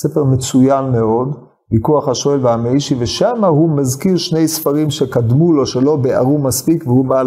ספר 0.00 0.24
מצוין 0.24 0.84
מאוד, 0.92 1.47
ויכוח 1.72 2.08
השואל 2.08 2.46
והמאישי, 2.46 2.96
ושם 2.98 3.44
הוא 3.44 3.70
מזכיר 3.70 4.16
שני 4.16 4.48
ספרים 4.48 4.90
שקדמו 4.90 5.52
לו, 5.52 5.66
שלא 5.66 5.96
ביארו 5.96 6.38
מספיק, 6.38 6.86
והוא 6.86 7.04
בא 7.04 7.22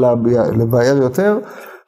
לבאר 0.58 0.98
יותר. 1.02 1.38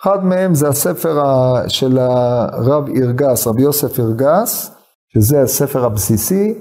אחד 0.02 0.26
מהם 0.26 0.56
זה 0.56 0.68
הספר 0.68 1.22
של 1.68 1.98
הרב 2.00 2.88
אירגס, 2.88 3.48
רבי 3.48 3.62
יוסף 3.62 4.00
אירגס, 4.00 4.72
שזה 5.14 5.42
הספר 5.42 5.86
הבסיסי, 5.86 6.54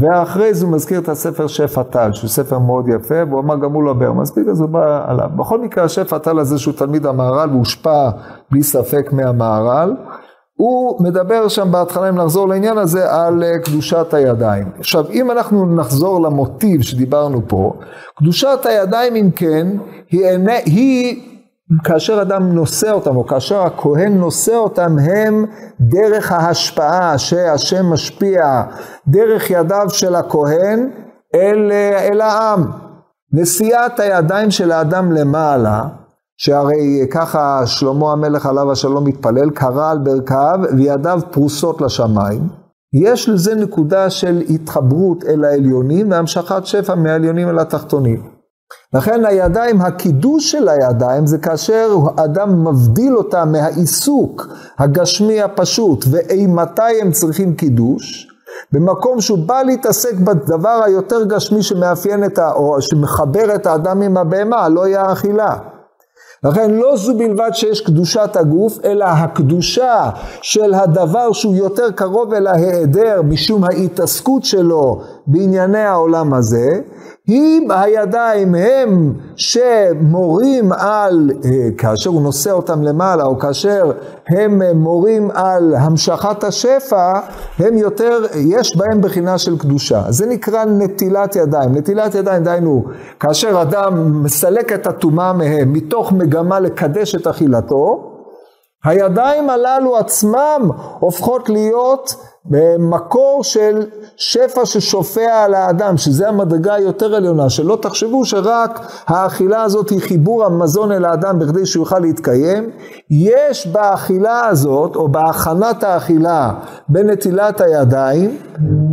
ואחרי 0.00 0.54
זה 0.54 0.64
הוא 0.64 0.74
מזכיר 0.74 1.00
את 1.00 1.08
הספר 1.08 1.46
שפע 1.46 1.82
טל, 1.82 2.12
שהוא 2.12 2.28
ספר 2.28 2.58
מאוד 2.58 2.88
יפה, 2.88 3.14
והוא 3.28 3.40
אמר 3.40 3.56
גם 3.56 3.72
הוא 3.72 3.82
לא 3.82 3.92
ביאר 3.92 4.12
מספיק, 4.12 4.48
אז 4.48 4.60
הוא 4.60 4.68
בא 4.68 5.04
עליו. 5.10 5.28
בכל 5.36 5.60
מקרה, 5.60 5.84
השפע 5.84 6.18
טל 6.18 6.38
הזה 6.38 6.58
שהוא 6.58 6.74
תלמיד 6.74 7.06
המהר"ל, 7.06 7.50
והושפע 7.50 8.10
בלי 8.50 8.62
ספק 8.62 9.12
מהמהר"ל. 9.12 9.96
הוא 10.62 11.04
מדבר 11.04 11.48
שם 11.48 11.72
בהתחלה, 11.72 12.08
אם 12.08 12.14
נחזור 12.14 12.48
לעניין 12.48 12.78
הזה, 12.78 13.12
על 13.14 13.44
אה, 13.44 13.58
קדושת 13.58 14.14
הידיים. 14.14 14.70
עכשיו, 14.78 15.04
אם 15.10 15.30
אנחנו 15.30 15.74
נחזור 15.76 16.22
למוטיב 16.22 16.82
שדיברנו 16.82 17.48
פה, 17.48 17.72
קדושת 18.18 18.58
הידיים, 18.64 19.16
אם 19.16 19.30
כן, 19.36 19.66
היא, 20.10 20.26
היא 20.66 21.22
כאשר 21.84 22.22
אדם 22.22 22.52
נושא 22.52 22.90
אותם, 22.90 23.16
או 23.16 23.26
כאשר 23.26 23.62
הכהן 23.62 24.12
נושא 24.12 24.54
אותם, 24.54 24.96
הם 24.98 25.44
דרך 25.80 26.32
ההשפעה 26.32 27.18
שהשם 27.18 27.86
משפיע 27.86 28.62
דרך 29.08 29.50
ידיו 29.50 29.86
של 29.88 30.14
הכהן 30.14 30.90
אל, 31.34 31.72
אל 32.10 32.20
העם. 32.20 32.64
נשיאת 33.32 34.00
הידיים 34.00 34.50
של 34.50 34.72
האדם 34.72 35.12
למעלה, 35.12 35.82
שהרי 36.36 37.06
ככה 37.10 37.66
שלמה 37.66 38.12
המלך 38.12 38.46
עליו 38.46 38.72
השלום 38.72 39.04
מתפלל, 39.04 39.50
קרא 39.50 39.90
על 39.90 39.98
ברכיו 39.98 40.58
וידיו 40.76 41.20
פרוסות 41.30 41.80
לשמיים. 41.80 42.48
יש 42.94 43.28
לזה 43.28 43.54
נקודה 43.54 44.10
של 44.10 44.42
התחברות 44.50 45.24
אל 45.24 45.44
העליונים 45.44 46.10
והמשכת 46.10 46.66
שפע 46.66 46.94
מהעליונים 46.94 47.48
אל 47.48 47.58
התחתונים. 47.58 48.32
לכן 48.94 49.24
הידיים, 49.24 49.80
הקידוש 49.80 50.50
של 50.50 50.68
הידיים 50.68 51.26
זה 51.26 51.38
כאשר 51.38 51.96
אדם 52.16 52.64
מבדיל 52.64 53.16
אותה 53.16 53.44
מהעיסוק 53.44 54.46
הגשמי 54.78 55.42
הפשוט 55.42 56.04
ואימתי 56.10 57.00
הם 57.02 57.10
צריכים 57.10 57.54
קידוש, 57.54 58.28
במקום 58.72 59.20
שהוא 59.20 59.38
בא 59.46 59.62
להתעסק 59.62 60.14
בדבר 60.14 60.80
היותר 60.84 61.24
גשמי 61.24 61.62
שמאפיין 61.62 62.24
את 62.24 62.38
ה... 62.38 62.52
או 62.52 62.76
שמחבר 62.82 63.54
את 63.54 63.66
האדם 63.66 64.02
עם 64.02 64.16
הבהמה, 64.16 64.68
לא 64.68 64.88
יהיה 64.88 65.12
אכילה. 65.12 65.56
לכן 66.44 66.70
לא 66.70 66.96
זו 66.96 67.18
בלבד 67.18 67.50
שיש 67.52 67.80
קדושת 67.80 68.30
הגוף, 68.36 68.78
אלא 68.84 69.04
הקדושה 69.04 70.10
של 70.42 70.74
הדבר 70.74 71.32
שהוא 71.32 71.54
יותר 71.56 71.90
קרוב 71.90 72.34
אל 72.34 72.46
ההיעדר 72.46 73.22
משום 73.22 73.64
ההתעסקות 73.64 74.44
שלו 74.44 75.00
בענייני 75.26 75.82
העולם 75.82 76.34
הזה, 76.34 76.80
אם 77.28 77.68
הידיים 77.70 78.54
הם 78.54 79.12
שמורים 79.36 80.72
על, 80.72 81.30
אה, 81.44 81.50
כאשר 81.78 82.10
הוא 82.10 82.22
נושא 82.22 82.50
אותם 82.50 82.82
למעלה, 82.82 83.24
או 83.24 83.38
כאשר 83.38 83.92
הם 84.28 84.62
מורים 84.74 85.30
על 85.34 85.74
המשכת 85.74 86.44
השפע, 86.44 87.20
הם 87.58 87.76
יותר, 87.76 88.24
יש 88.34 88.76
בהם 88.76 89.00
בחינה 89.00 89.38
של 89.38 89.58
קדושה. 89.58 90.02
זה 90.08 90.26
נקרא 90.26 90.64
נטילת 90.64 91.36
ידיים. 91.36 91.76
נטילת 91.76 92.14
ידיים, 92.14 92.42
דהיינו, 92.42 92.84
כאשר 93.20 93.62
אדם 93.62 94.22
מסלק 94.22 94.72
את 94.72 94.86
הטומאה 94.86 95.32
מהם, 95.32 95.72
מתוך 95.72 96.12
מגמה 96.12 96.60
לקדש 96.60 97.14
את 97.14 97.26
אכילתו, 97.26 98.08
הידיים 98.84 99.50
הללו 99.50 99.96
עצמם 99.96 100.70
הופכות 100.98 101.48
להיות 101.48 102.14
במקור 102.44 103.44
של 103.44 103.86
שפע 104.16 104.66
ששופע 104.66 105.44
על 105.44 105.54
האדם, 105.54 105.96
שזה 105.96 106.28
המדרגה 106.28 106.74
היותר 106.74 107.14
עליונה, 107.14 107.50
שלא 107.50 107.78
תחשבו 107.82 108.24
שרק 108.24 108.80
האכילה 109.06 109.62
הזאת 109.62 109.90
היא 109.90 110.00
חיבור 110.00 110.44
המזון 110.44 110.92
אל 110.92 111.04
האדם 111.04 111.38
בכדי 111.38 111.66
שהוא 111.66 111.82
יוכל 111.82 111.98
להתקיים, 111.98 112.70
יש 113.10 113.66
באכילה 113.66 114.46
הזאת, 114.46 114.96
או 114.96 115.08
בהכנת 115.08 115.82
האכילה 115.82 116.52
בנטילת 116.88 117.60
הידיים, 117.60 118.38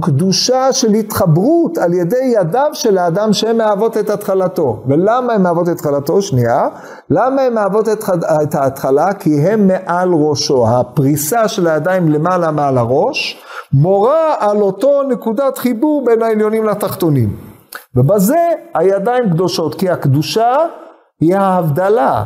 קדושה 0.02 0.74
של 0.74 0.94
התחברות 0.94 1.78
על 1.78 1.94
ידי 1.94 2.34
ידיו 2.40 2.70
של 2.74 2.98
האדם 2.98 3.34
שהן 3.34 3.58
מהוות 3.58 3.98
את 3.98 4.10
התחלתו. 4.10 4.84
ולמה 4.88 5.34
הן 5.34 5.42
מהוות 5.42 5.70
את 5.70 5.74
התחלתו? 5.74 6.22
שנייה. 6.22 6.68
למה 7.10 7.42
הן 7.42 7.54
מהוות 7.54 7.88
את 8.44 8.56
ההתחלה? 8.56 9.14
כי 9.14 9.42
הן 9.42 9.68
מעל 9.68 10.10
ראשו. 10.14 10.68
הפריסה 10.68 11.48
של 11.48 11.68
הידיים 11.68 12.10
למעלה 12.10 12.52
מעל 12.52 12.78
הראש. 12.78 13.44
מורה 13.74 14.36
על 14.40 14.62
אותו 14.62 15.04
נקודת 15.04 15.58
חיבור 15.58 16.06
בין 16.06 16.22
העליונים 16.22 16.66
לתחתונים. 16.66 17.36
ובזה 17.96 18.50
הידיים 18.74 19.30
קדושות, 19.30 19.76
כי 19.76 19.90
הקדושה 19.90 20.56
היא 21.22 21.36
ההבדלה, 21.36 22.26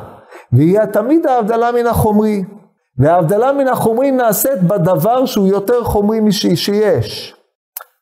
והיא 0.54 0.86
תמיד 0.86 1.28
ההבדלה 1.28 1.72
מן 1.72 1.88
החומרי. 1.88 2.44
וההבדלה 2.98 3.54
מן 3.54 3.68
החומרי 3.68 4.12
נעשית 4.12 4.64
בדבר 4.64 5.26
שהוא 5.26 5.48
יותר 5.48 5.84
חומרי 5.84 6.20
משיש. 6.20 7.36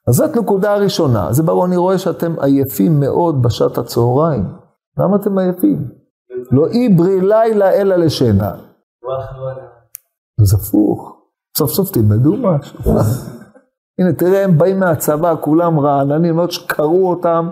אז 0.07 0.15
זאת 0.15 0.37
נקודה 0.37 0.75
ראשונה. 0.75 1.33
זה 1.33 1.43
ברור, 1.43 1.65
אני 1.65 1.77
רואה 1.77 1.97
שאתם 1.97 2.35
עייפים 2.41 2.99
מאוד 2.99 3.41
בשעת 3.41 3.77
הצהריים. 3.77 4.43
למה 4.97 5.15
אתם 5.15 5.37
עייפים? 5.37 6.00
לא 6.51 6.67
עברי 6.73 7.21
לילה 7.21 7.71
אלא 7.71 7.95
לשינה. 7.95 8.51
אז 10.41 10.53
הפוך. 10.53 11.17
סוף 11.57 11.71
סוף 11.71 11.91
תלמדו 11.91 12.35
משהו. 12.37 12.79
הנה, 13.99 14.13
תראה, 14.13 14.43
הם 14.43 14.57
באים 14.57 14.79
מהצבא, 14.79 15.35
כולם 15.41 15.79
רעננים, 15.79 16.35
מאוד 16.35 16.51
שקראו 16.51 17.09
אותם, 17.09 17.49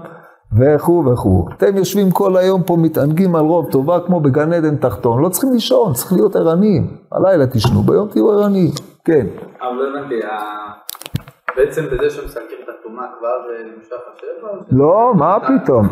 וכו' 0.60 1.04
וכו'. 1.06 1.46
אתם 1.58 1.78
יושבים 1.78 2.12
כל 2.12 2.38
היום 2.38 2.64
פה, 2.64 2.78
מתענגים 2.78 3.36
על 3.36 3.46
רוב 3.46 3.72
טובה, 3.72 4.00
כמו 4.06 4.20
בגן 4.20 4.54
עדן 4.54 4.76
תחתון. 4.76 5.22
לא 5.22 5.30
צריכים 5.30 5.54
לישון, 5.54 5.94
צריכים 5.94 6.18
להיות 6.18 6.36
ערניים. 6.36 6.98
הלילה 7.12 7.48
תשנו, 7.48 7.82
ביום 7.82 8.08
תהיו 8.08 8.32
ערניים. 8.32 8.72
כן. 9.06 9.28
אבל 9.62 9.76
לא 9.76 10.00
הבנתי, 10.00 10.16
בעצם 11.60 11.86
בזה 11.86 12.10
שמסלקים 12.10 12.58
את 12.64 12.70
הטומאה 12.80 13.06
כבר 13.20 13.28
נמשך 13.76 13.96
השבע? 14.14 14.64
לא, 14.72 15.12
מה 15.16 15.38
פתאום? 15.40 15.88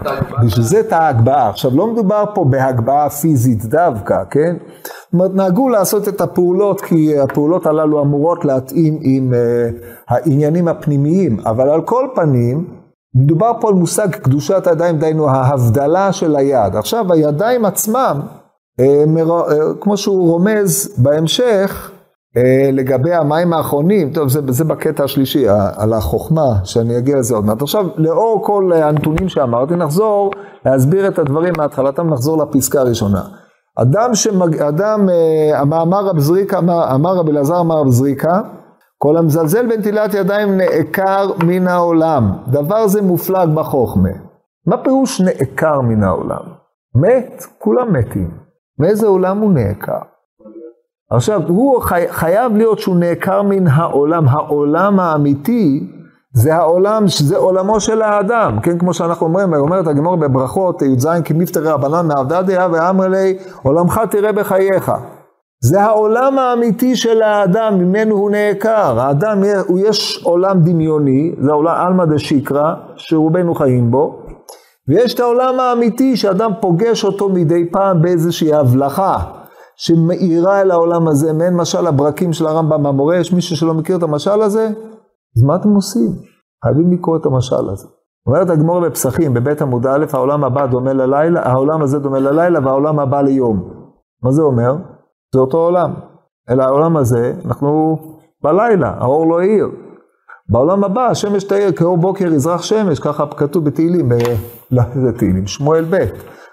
בשביל 0.46 0.66
זה 0.66 0.80
את 0.80 0.94
ההגבהה. 0.94 1.50
עכשיו, 1.50 1.72
לא 1.76 1.88
מדובר 1.88 2.24
פה 2.34 2.46
בהגבהה 2.50 3.10
פיזית 3.10 3.66
דווקא, 3.66 4.24
כן? 4.30 4.56
זאת 4.84 5.14
אומרת, 5.14 5.32
נהגו 5.34 5.70
לעשות 5.70 6.08
את 6.08 6.22
הפעולות, 6.22 6.82
כי 6.82 7.20
הפעולות 7.20 7.66
הללו 7.66 8.02
אמורות 8.02 8.46
להתאים 8.46 9.00
עם 9.02 9.34
uh, 9.34 9.84
העניינים 10.08 10.68
הפנימיים, 10.68 11.40
אבל 11.46 11.70
על 11.70 11.82
כל 11.82 12.08
פנים, 12.16 12.68
מדובר 13.16 13.52
פה 13.62 13.68
על 13.68 13.74
מושג 13.74 14.12
קדושת 14.12 14.68
הידיים, 14.68 14.98
דהיינו 14.98 15.30
ההבדלה 15.30 16.14
של 16.14 16.36
היד. 16.36 16.76
עכשיו, 16.76 17.14
הידיים 17.14 17.66
עצמם, 17.66 18.20
uh, 18.82 18.84
כמו 19.82 19.98
שהוא 19.98 20.32
רומז 20.32 20.96
בהמשך, 20.98 21.92
אה, 21.92 21.97
לגבי 22.74 23.14
המים 23.14 23.54
האחרונים, 23.54 24.14
טוב, 24.14 24.30
זה, 24.30 24.40
זה 24.48 24.64
בקטע 24.64 25.04
השלישי, 25.04 25.46
על 25.78 25.94
החוכמה, 25.94 26.48
שאני 26.64 26.98
אגיע 26.98 27.18
לזה 27.18 27.36
עוד 27.36 27.46
מעט. 27.46 27.62
עכשיו, 27.62 27.86
לאור 27.96 28.42
כל 28.46 28.72
הנתונים 28.74 29.30
שאמרתי, 29.30 29.76
נחזור 29.76 30.32
להסביר 30.66 31.08
את 31.08 31.20
הדברים 31.20 31.54
מהתחלתם, 31.58 32.10
נחזור 32.10 32.44
לפסקה 32.44 32.80
הראשונה. 32.80 33.22
אדם 33.82 34.16
שמג... 34.16 34.58
אדם, 34.58 35.10
אה, 35.10 35.60
המאמר 35.60 36.06
רב 36.06 36.20
זריקה, 36.20 36.60
אמר 36.96 37.16
רבי 37.16 37.32
אלעזר 37.32 37.60
אמר 37.60 37.78
רב 37.78 37.90
זריקה, 37.90 38.42
כל 38.98 39.18
המזלזל 39.18 39.68
בנטילת 39.68 40.14
ידיים 40.14 40.58
נעקר 40.58 41.30
מן 41.44 41.68
העולם. 41.68 42.32
דבר 42.48 42.88
זה 42.88 43.02
מופלג 43.02 43.50
בחוכמה. 43.50 44.10
מה 44.68 44.84
פירוש 44.84 45.22
נעקר 45.22 45.82
מן 45.82 46.04
העולם? 46.04 46.42
מת, 46.96 47.44
כולם 47.58 47.94
מתים. 47.94 48.32
מאיזה 48.80 49.08
עולם 49.08 49.38
הוא 49.38 49.54
נעקר? 49.54 50.00
עכשיו, 51.12 51.42
הוא 51.48 51.82
חי, 51.82 52.06
חייב 52.10 52.56
להיות 52.56 52.80
שהוא 52.80 52.96
נעקר 52.96 53.42
מן 53.42 53.68
העולם. 53.68 54.28
העולם 54.28 55.00
האמיתי 55.00 55.88
זה 56.34 56.56
העולם, 56.56 57.04
זה 57.08 57.38
עולמו 57.38 57.80
של 57.80 58.02
האדם. 58.02 58.60
כן, 58.64 58.78
כמו 58.78 58.94
שאנחנו 58.94 59.26
אומרים, 59.26 59.54
אומרת 59.54 59.88
הגמור 59.88 60.16
בברכות, 60.16 60.82
י"ז 60.82 61.08
כי 61.26 61.34
מפטרי 61.34 61.70
רבנן 61.70 62.08
מעבדדיה 62.08 62.68
ואמר 62.72 63.08
לי, 63.08 63.38
עולמך 63.64 64.02
תראה 64.10 64.32
בחייך. 64.32 64.92
זה 65.64 65.82
העולם 65.82 66.40
האמיתי 66.40 66.96
של 66.96 67.22
האדם, 67.22 67.80
ממנו 67.80 68.16
הוא 68.16 68.32
נעקר. 68.32 69.00
האדם, 69.00 69.44
הוא 69.68 69.80
יש 69.80 70.22
עולם 70.24 70.60
דמיוני, 70.60 71.36
זה 71.42 71.52
עולם 71.52 71.76
עלמא 71.76 72.06
דשיקרא, 72.06 72.74
שרובנו 72.96 73.56
חיים 73.56 73.92
בו, 73.92 74.20
ויש 74.88 75.14
את 75.14 75.20
העולם 75.20 75.60
האמיתי 75.60 76.18
שאדם 76.18 76.52
פוגש 76.62 77.04
אותו 77.06 77.30
מדי 77.30 77.72
פעם 77.72 78.02
באיזושהי 78.02 78.54
הבלחה. 78.54 79.18
שמאירה 79.78 80.62
אל 80.62 80.72
העולם 80.72 81.08
הזה, 81.08 81.34
מעין 81.34 81.56
משל 81.56 81.88
הברקים 81.88 82.34
של 82.34 82.48
הרמב"ם 82.48 82.86
המורה, 82.86 83.18
יש 83.18 83.34
מישהו 83.34 83.58
שלא 83.58 83.74
מכיר 83.74 83.98
את 83.98 84.04
המשל 84.04 84.42
הזה? 84.42 84.70
אז 85.38 85.44
מה 85.44 85.56
אתם 85.56 85.70
עושים? 85.70 86.12
חייבים 86.66 86.92
לקרוא 86.92 87.18
את 87.18 87.26
המשל 87.26 87.70
הזה. 87.70 87.88
אומרת 88.28 88.50
הגמור 88.50 88.80
בפסחים, 88.80 89.34
בבית 89.34 89.62
עמוד 89.62 89.88
א', 89.88 90.06
העולם 90.14 90.44
הבא 90.44 90.66
דומה 90.66 90.94
ללילה, 90.94 91.42
העולם 91.42 91.82
הזה 91.82 92.00
דומה 92.00 92.20
ללילה 92.20 92.60
והעולם 92.64 93.00
הבא 93.00 93.22
ליום. 93.22 93.70
מה 94.24 94.32
זה 94.32 94.42
אומר? 94.42 94.76
זה 95.34 95.40
אותו 95.40 95.58
עולם. 95.58 95.94
אלא 96.50 96.64
העולם 96.64 96.98
הזה, 96.98 97.34
אנחנו 97.46 97.98
בלילה, 98.44 98.94
האור 98.98 99.28
לא 99.28 99.40
האיר. 99.40 99.68
בעולם 100.50 100.84
הבא 100.84 101.08
השמש 101.08 101.44
תאיר 101.44 101.72
כאור 101.72 101.98
בוקר 101.98 102.26
יזרח 102.26 102.62
שמש, 102.62 103.00
ככה 103.00 103.26
כתוב 103.28 103.66
בתהילים, 103.66 104.12
לא, 104.72 104.84
זה 104.94 105.18
תהילים, 105.18 105.48
שמואל 105.48 105.86
ב'. 105.90 105.96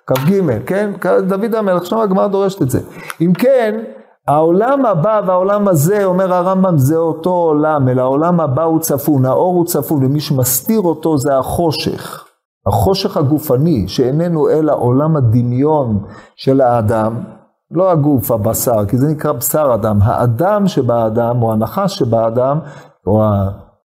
כ"ג, 0.06 0.58
כן? 0.66 0.90
דוד 1.28 1.54
המלך, 1.54 1.82
עכשיו 1.82 2.02
הגמרא 2.02 2.26
דורשת 2.26 2.62
את 2.62 2.70
זה. 2.70 2.80
אם 3.20 3.32
כן, 3.32 3.80
העולם 4.28 4.86
הבא 4.86 5.20
והעולם 5.26 5.68
הזה, 5.68 6.04
אומר 6.04 6.34
הרמב"ם, 6.34 6.78
זה 6.78 6.96
אותו 6.96 7.30
עולם, 7.30 7.88
אלא 7.88 8.02
העולם 8.02 8.40
הבא 8.40 8.62
הוא 8.62 8.80
צפון, 8.80 9.24
האור 9.24 9.54
הוא 9.54 9.66
צפון, 9.66 10.04
ומי 10.04 10.20
שמסתיר 10.20 10.80
אותו 10.80 11.18
זה 11.18 11.38
החושך. 11.38 12.24
החושך 12.66 13.16
הגופני, 13.16 13.88
שאיננו 13.88 14.48
אלא 14.48 14.74
עולם 14.76 15.16
הדמיון 15.16 16.04
של 16.36 16.60
האדם, 16.60 17.14
לא 17.70 17.90
הגוף, 17.90 18.30
הבשר, 18.30 18.86
כי 18.88 18.98
זה 18.98 19.08
נקרא 19.08 19.32
בשר 19.32 19.74
אדם, 19.74 19.98
האדם 20.02 20.68
שבאדם, 20.68 21.42
או 21.42 21.52
הנחש 21.52 21.98
שבאדם, 21.98 22.58
או 23.06 23.22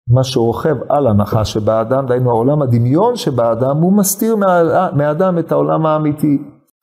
מה 0.09 0.23
שרוכב 0.23 0.75
על 0.89 1.07
הנחש 1.07 1.53
שבאדם, 1.53 2.05
דהיינו 2.05 2.29
העולם 2.29 2.61
הדמיון 2.61 3.15
שבאדם, 3.15 3.77
הוא 3.77 3.93
מסתיר 3.93 4.35
מהאדם 4.93 5.39
את 5.39 5.51
העולם 5.51 5.85
האמיתי. 5.85 6.37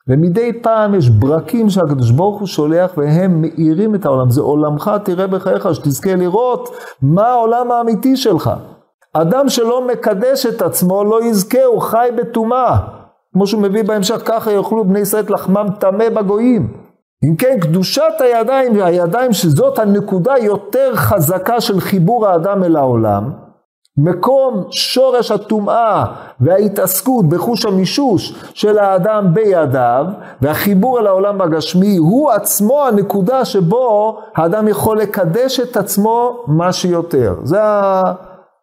ומדי 0.09 0.53
פעם 0.63 0.95
יש 0.95 1.11
ברקים 1.11 1.71
שהקדוש 1.71 2.11
ברוך 2.11 2.41
הוא 2.41 2.47
שולח 2.47 2.91
והם 2.97 3.43
מאירים 3.43 3.95
את 3.95 4.07
העולם. 4.07 4.31
זה 4.31 4.41
עולמך 4.41 4.91
תראה 5.05 5.27
בחייך, 5.27 5.75
שתזכה 5.75 6.15
לראות 6.15 6.77
מה 7.03 7.27
העולם 7.27 7.71
האמיתי 7.71 8.17
שלך. 8.17 8.51
אדם 9.13 9.49
שלא 9.49 9.87
מקדש 9.87 10.47
את 10.47 10.63
עצמו 10.63 11.05
לא 11.05 11.25
יזכה, 11.25 11.65
הוא 11.65 11.81
חי 11.81 12.09
בטומאה. 12.17 12.79
כמו 13.33 13.47
שהוא 13.47 13.63
מביא 13.63 13.85
בהמשך, 13.85 14.23
ככה 14.25 14.53
יאכלו 14.53 14.85
בני 14.85 14.99
ישראל 14.99 15.25
לחמם 15.29 15.67
טמא 15.79 16.09
בגויים. 16.09 16.86
אם 17.25 17.37
כן, 17.37 17.61
קדושת 17.61 18.13
הידיים, 18.19 18.83
הידיים 18.83 19.33
שזאת 19.33 19.79
הנקודה 19.79 20.35
יותר 20.39 20.97
חזקה 20.97 21.61
של 21.61 21.81
חיבור 21.81 22.27
האדם 22.27 22.65
אל 22.65 22.77
העולם, 22.77 23.31
מקום 23.99 24.65
שורש 24.71 25.31
הטומאה 25.31 26.05
וההתעסקות 26.41 27.29
בחוש 27.29 27.65
המישוש 27.65 28.35
של 28.55 28.79
האדם 28.79 29.35
בידיו 29.35 30.07
והחיבור 30.43 30.99
אל 30.99 31.07
העולם 31.07 31.41
הגשמי 31.41 31.97
הוא 31.97 32.31
עצמו 32.31 32.87
הנקודה 32.87 33.45
שבו 33.45 34.19
האדם 34.35 34.69
יכול 34.69 35.01
לקדש 35.01 35.61
את 35.61 35.77
עצמו 35.77 36.45
מה 36.47 36.73
שיותר. 36.73 37.35
זה 37.43 37.59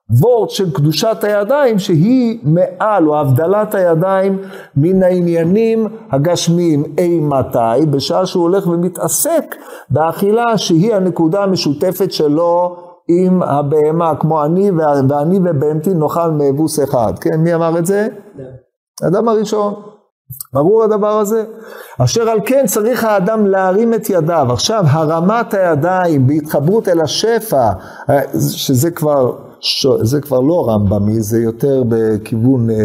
הוורד 0.09 0.49
של 0.49 0.73
קדושת 0.73 1.17
הידיים 1.23 1.79
שהיא 1.79 2.39
מעל 2.43 3.07
או 3.07 3.19
הבדלת 3.19 3.75
הידיים 3.75 4.37
מן 4.75 5.03
העניינים 5.03 5.87
הגשמיים 6.11 6.83
אימתי 6.97 7.85
בשעה 7.89 8.25
שהוא 8.25 8.43
הולך 8.43 8.67
ומתעסק 8.67 9.55
באכילה 9.89 10.57
שהיא 10.57 10.95
הנקודה 10.95 11.43
המשותפת 11.43 12.11
שלו 12.11 12.75
עם 13.07 13.43
הבהמה, 13.43 14.15
כמו 14.15 14.45
אני 14.45 14.71
ואני 14.71 15.39
ובהמתי 15.43 15.93
נאכל 15.93 16.31
מאבוס 16.31 16.83
אחד. 16.83 17.13
כן, 17.21 17.35
מי 17.39 17.55
אמר 17.55 17.79
את 17.79 17.85
זה? 17.85 18.07
האדם 19.03 19.27
הראשון. 19.27 19.73
ברור 20.53 20.83
הדבר 20.83 21.19
הזה? 21.19 21.43
אשר 21.99 22.29
על 22.29 22.39
כן 22.45 22.65
צריך 22.67 23.03
האדם 23.03 23.47
להרים 23.47 23.93
את 23.93 24.09
ידיו. 24.09 24.47
עכשיו, 24.51 24.83
הרמת 24.87 25.53
הידיים 25.53 26.27
בהתחברות 26.27 26.87
אל 26.87 27.01
השפע, 27.01 27.69
שזה 28.57 28.91
כבר, 28.91 29.31
זה 30.01 30.21
כבר 30.21 30.39
לא 30.39 30.69
רמב"מי, 30.69 31.21
זה 31.21 31.41
יותר 31.41 31.83
בכיוון, 31.87 32.69
אה, 32.69 32.75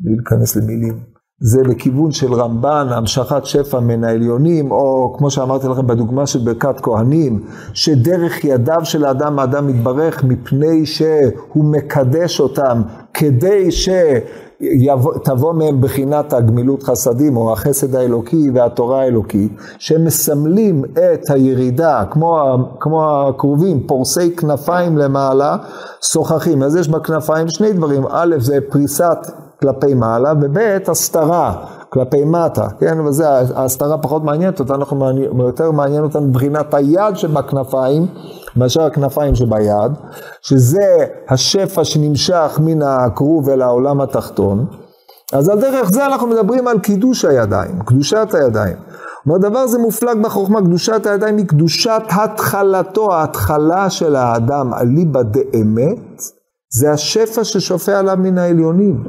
בלי 0.00 0.16
להיכנס 0.16 0.56
למילים. 0.56 1.14
זה 1.40 1.62
לכיוון 1.62 2.12
של 2.12 2.34
רמב"ן, 2.34 2.86
המשכת 2.90 3.46
שפע 3.46 3.80
מן 3.80 4.04
העליונים, 4.04 4.70
או 4.70 5.14
כמו 5.18 5.30
שאמרתי 5.30 5.68
לכם 5.68 5.86
בדוגמה 5.86 6.26
של 6.26 6.38
ברכת 6.38 6.80
כהנים, 6.80 7.44
שדרך 7.74 8.44
ידיו 8.44 8.80
של 8.84 9.04
האדם, 9.04 9.38
האדם 9.38 9.66
מתברך 9.66 10.24
מפני 10.24 10.86
שהוא 10.86 11.64
מקדש 11.64 12.40
אותם, 12.40 12.82
כדי 13.14 13.70
שתבוא 14.60 15.52
מהם 15.52 15.80
בחינת 15.80 16.32
הגמילות 16.32 16.82
חסדים, 16.82 17.36
או 17.36 17.52
החסד 17.52 17.94
האלוקי 17.94 18.50
והתורה 18.54 19.00
האלוקית, 19.02 19.52
שמסמלים 19.78 20.84
את 20.84 21.30
הירידה, 21.30 22.04
כמו, 22.10 22.56
כמו 22.80 23.28
הכרובים, 23.28 23.86
פורסי 23.86 24.36
כנפיים 24.36 24.98
למעלה, 24.98 25.56
שוחחים. 26.12 26.62
אז 26.62 26.76
יש 26.76 26.88
בכנפיים 26.88 27.46
שני 27.48 27.72
דברים, 27.72 28.02
א' 28.10 28.34
זה 28.38 28.58
פריסת 28.70 29.18
כלפי 29.60 29.94
מעלה, 29.94 30.32
וב' 30.42 30.58
הסתרה 30.88 31.54
כלפי 31.88 32.24
מטה, 32.24 32.68
כן? 32.80 33.00
וזה, 33.00 33.28
ההסתרה 33.30 33.98
פחות 33.98 34.24
מעניינת 34.24 34.60
אותנו, 34.60 34.84
יותר 35.38 35.70
מעניין 35.70 36.02
אותנו 36.02 36.22
מבחינת 36.26 36.74
היד 36.74 37.16
שבכנפיים, 37.16 38.06
מאשר 38.56 38.82
הכנפיים 38.82 39.34
שביד, 39.34 39.92
שזה 40.42 41.06
השפע 41.28 41.84
שנמשך 41.84 42.60
מן 42.62 42.82
הכרוב 42.82 43.48
אל 43.48 43.62
העולם 43.62 44.00
התחתון. 44.00 44.66
אז 45.32 45.48
על 45.48 45.60
דרך 45.60 45.90
זה 45.90 46.06
אנחנו 46.06 46.26
מדברים 46.26 46.68
על 46.68 46.78
קידוש 46.78 47.24
הידיים, 47.24 47.78
קדושת 47.86 48.28
הידיים. 48.34 48.76
כלומר, 49.24 49.38
דבר 49.38 49.66
זה 49.66 49.78
מופלג 49.78 50.22
בחוכמה, 50.22 50.60
קדושת 50.60 51.06
הידיים 51.06 51.36
היא 51.36 51.46
קדושת 51.46 52.02
התחלתו, 52.10 53.12
ההתחלה 53.12 53.90
של 53.90 54.16
האדם, 54.16 54.74
אליבא 54.74 55.22
דאמת, 55.22 56.22
זה 56.72 56.92
השפע 56.92 57.44
ששופע 57.44 57.98
עליו 57.98 58.16
מן 58.18 58.38
העליונים. 58.38 59.04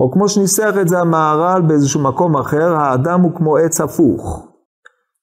או 0.00 0.12
כמו 0.12 0.28
שניסח 0.28 0.74
את 0.80 0.88
זה 0.88 0.98
המהר"ל 0.98 1.62
באיזשהו 1.62 2.00
מקום 2.00 2.36
אחר, 2.36 2.74
האדם 2.74 3.20
הוא 3.20 3.32
כמו 3.36 3.56
עץ 3.56 3.80
הפוך, 3.80 4.46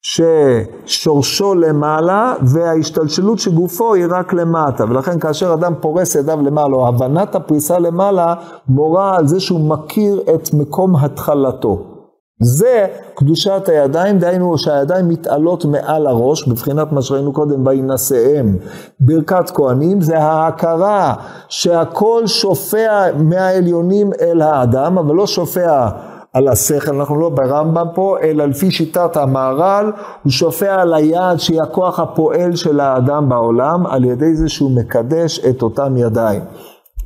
ששורשו 0.01 1.55
למעלה 1.55 2.33
וההשתלשלות 2.41 3.39
של 3.39 3.51
גופו 3.51 3.93
היא 3.93 4.05
רק 4.09 4.33
למטה, 4.33 4.83
ולכן 4.89 5.19
כאשר 5.19 5.53
אדם 5.53 5.73
פורס 5.81 6.15
ידיו 6.15 6.41
למעלה, 6.41 6.75
או 6.75 6.87
הבנת 6.87 7.35
הפריסה 7.35 7.79
למעלה, 7.79 8.33
מורה 8.67 9.17
על 9.17 9.27
זה 9.27 9.39
שהוא 9.39 9.69
מכיר 9.69 10.21
את 10.35 10.53
מקום 10.53 10.95
התחלתו. 10.95 11.99
זה 12.41 12.87
קדושת 13.15 13.69
הידיים, 13.69 14.19
דהיינו 14.19 14.57
שהידיים 14.57 15.09
מתעלות 15.09 15.65
מעל 15.65 16.07
הראש, 16.07 16.47
בבחינת 16.47 16.91
מה 16.91 17.01
שראינו 17.01 17.33
קודם, 17.33 17.67
וינשאיהם. 17.67 18.57
ברכת 18.99 19.49
כהנים 19.49 20.01
זה 20.01 20.17
ההכרה 20.17 21.13
שהכל 21.49 22.27
שופע 22.27 23.05
מהעליונים 23.17 24.09
אל 24.21 24.41
האדם, 24.41 24.97
אבל 24.97 25.15
לא 25.15 25.27
שופע 25.27 25.89
על 26.33 26.47
השכל, 26.47 26.95
אנחנו 26.95 27.19
לא 27.19 27.29
ברמב"ם 27.29 27.87
פה, 27.95 28.17
אלא 28.21 28.45
לפי 28.45 28.71
שיטת 28.71 29.17
המהר"ל, 29.17 29.91
הוא 30.23 30.31
שופע 30.31 30.81
על 30.81 30.93
היד 30.93 31.37
שהיא 31.37 31.61
הכוח 31.61 31.99
הפועל 31.99 32.55
של 32.55 32.79
האדם 32.79 33.29
בעולם, 33.29 33.85
על 33.85 34.05
ידי 34.05 34.35
זה 34.35 34.49
שהוא 34.49 34.71
מקדש 34.71 35.39
את 35.39 35.61
אותם 35.61 35.97
ידיים. 35.97 36.41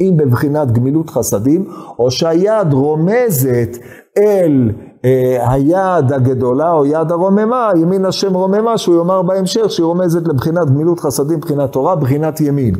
אם 0.01 0.13
בבחינת 0.17 0.71
גמילות 0.71 1.09
חסדים, 1.09 1.65
או 1.99 2.11
שהיד 2.11 2.73
רומזת 2.73 3.77
אל 4.17 4.71
אה, 5.05 5.51
היד 5.51 6.13
הגדולה 6.13 6.71
או 6.71 6.85
יד 6.85 7.11
הרוממה, 7.11 7.71
ימין 7.75 8.05
השם 8.05 8.33
רוממה, 8.33 8.77
שהוא 8.77 8.95
יאמר 8.95 9.21
בהמשך 9.21 9.65
שהיא 9.71 9.85
רומזת 9.85 10.27
לבחינת 10.27 10.69
גמילות 10.69 10.99
חסדים, 10.99 11.39
בחינת 11.39 11.71
תורה, 11.71 11.95
בחינת 11.95 12.41
ימין. 12.41 12.75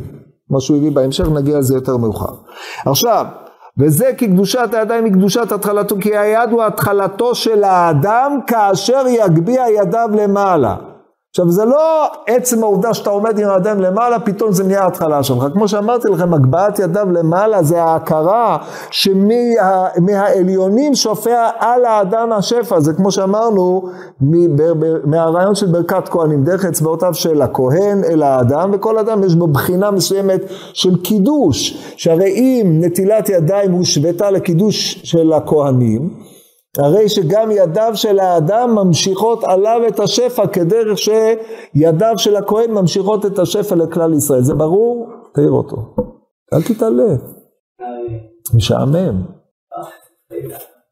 מה 0.50 0.60
שהוא 0.60 0.76
הביא 0.76 0.90
בהמשך, 0.90 1.28
נגיע 1.28 1.58
לזה 1.58 1.74
יותר 1.74 1.96
מאוחר. 1.96 2.32
עכשיו, 2.86 3.26
וזה 3.78 4.10
כי 4.18 4.26
קדושת 4.28 4.68
הידיים 4.72 5.04
היא 5.04 5.12
קדושת 5.12 5.52
התחלתו, 5.52 5.96
כי 6.00 6.16
היד 6.16 6.50
הוא 6.50 6.62
התחלתו 6.62 7.34
של 7.34 7.64
האדם 7.64 8.38
כאשר 8.46 9.04
יגביה 9.08 9.70
ידיו 9.70 10.08
למעלה. 10.12 10.93
עכשיו 11.36 11.50
זה 11.50 11.64
לא 11.64 12.06
עצם 12.26 12.62
העובדה 12.62 12.94
שאתה 12.94 13.10
עומד 13.10 13.38
עם 13.38 13.48
הידיים 13.48 13.80
למעלה, 13.80 14.20
פתאום 14.20 14.52
זה 14.52 14.64
נהיה 14.64 14.82
ההתחלה 14.82 15.22
שלך. 15.22 15.44
כמו 15.52 15.68
שאמרתי 15.68 16.08
לכם, 16.08 16.34
הגבהת 16.34 16.78
ידיו 16.78 17.06
למעלה 17.12 17.62
זה 17.62 17.82
ההכרה 17.82 18.58
שמהעליונים 18.90 20.94
שופע 20.94 21.48
על 21.58 21.84
האדם 21.84 22.32
השפע. 22.32 22.80
זה 22.80 22.92
כמו 22.92 23.12
שאמרנו 23.12 23.88
מהרעיון 25.04 25.54
של 25.54 25.66
ברכת 25.66 26.08
כהנים, 26.08 26.44
דרך 26.44 26.64
אצבעותיו 26.64 27.14
של 27.14 27.42
הכהן 27.42 28.04
אל 28.04 28.22
האדם, 28.22 28.70
וכל 28.72 28.98
אדם 28.98 29.24
יש 29.24 29.34
בו 29.34 29.46
בחינה 29.46 29.90
מסוימת 29.90 30.40
של 30.72 31.02
קידוש. 31.02 31.76
שהרי 31.96 32.30
אם 32.30 32.78
נטילת 32.80 33.28
ידיים 33.28 33.72
הושוותה 33.72 34.30
לקידוש 34.30 35.00
של 35.04 35.32
הכהנים, 35.32 36.33
הרי 36.78 37.08
שגם 37.08 37.50
ידיו 37.50 37.90
של 37.94 38.18
האדם 38.18 38.74
ממשיכות 38.74 39.44
עליו 39.44 39.80
את 39.88 40.00
השפע 40.00 40.46
כדרך 40.46 40.98
שידיו 40.98 42.14
של 42.16 42.36
הכהן 42.36 42.70
ממשיכות 42.70 43.26
את 43.26 43.38
השפע 43.38 43.74
לכלל 43.74 44.14
ישראל. 44.14 44.42
זה 44.42 44.54
ברור? 44.54 45.08
תאיר 45.34 45.50
אותו. 45.50 45.76
אל 46.52 46.62
תתעלה. 46.62 47.14
משעמם. 48.54 49.22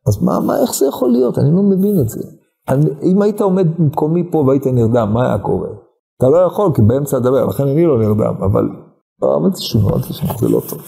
אז 0.08 0.22
מה, 0.22 0.40
מה, 0.40 0.60
איך 0.62 0.74
זה 0.74 0.86
יכול 0.86 1.10
להיות? 1.10 1.38
אני 1.38 1.50
לא 1.54 1.62
מבין 1.62 2.00
את 2.00 2.08
זה. 2.08 2.20
אני, 2.68 2.86
אם 3.02 3.22
היית 3.22 3.40
עומד 3.40 3.78
במקומי 3.78 4.30
פה 4.30 4.38
והיית 4.38 4.66
נרדם, 4.66 5.10
מה 5.12 5.26
היה 5.26 5.38
קורה? 5.38 5.68
אתה 6.16 6.28
לא 6.28 6.36
יכול, 6.36 6.70
כי 6.74 6.82
באמצע 6.82 7.16
הדבר, 7.16 7.46
לכן 7.46 7.68
אני 7.68 7.86
לא 7.86 7.98
נרדם, 7.98 8.34
אבל... 8.42 8.68
לא, 9.22 9.40
אל 9.44 9.50
תשמעו, 9.50 9.98
תשמעו, 9.98 10.38
זה 10.38 10.48
לא 10.48 10.60
טוב. 10.68 10.82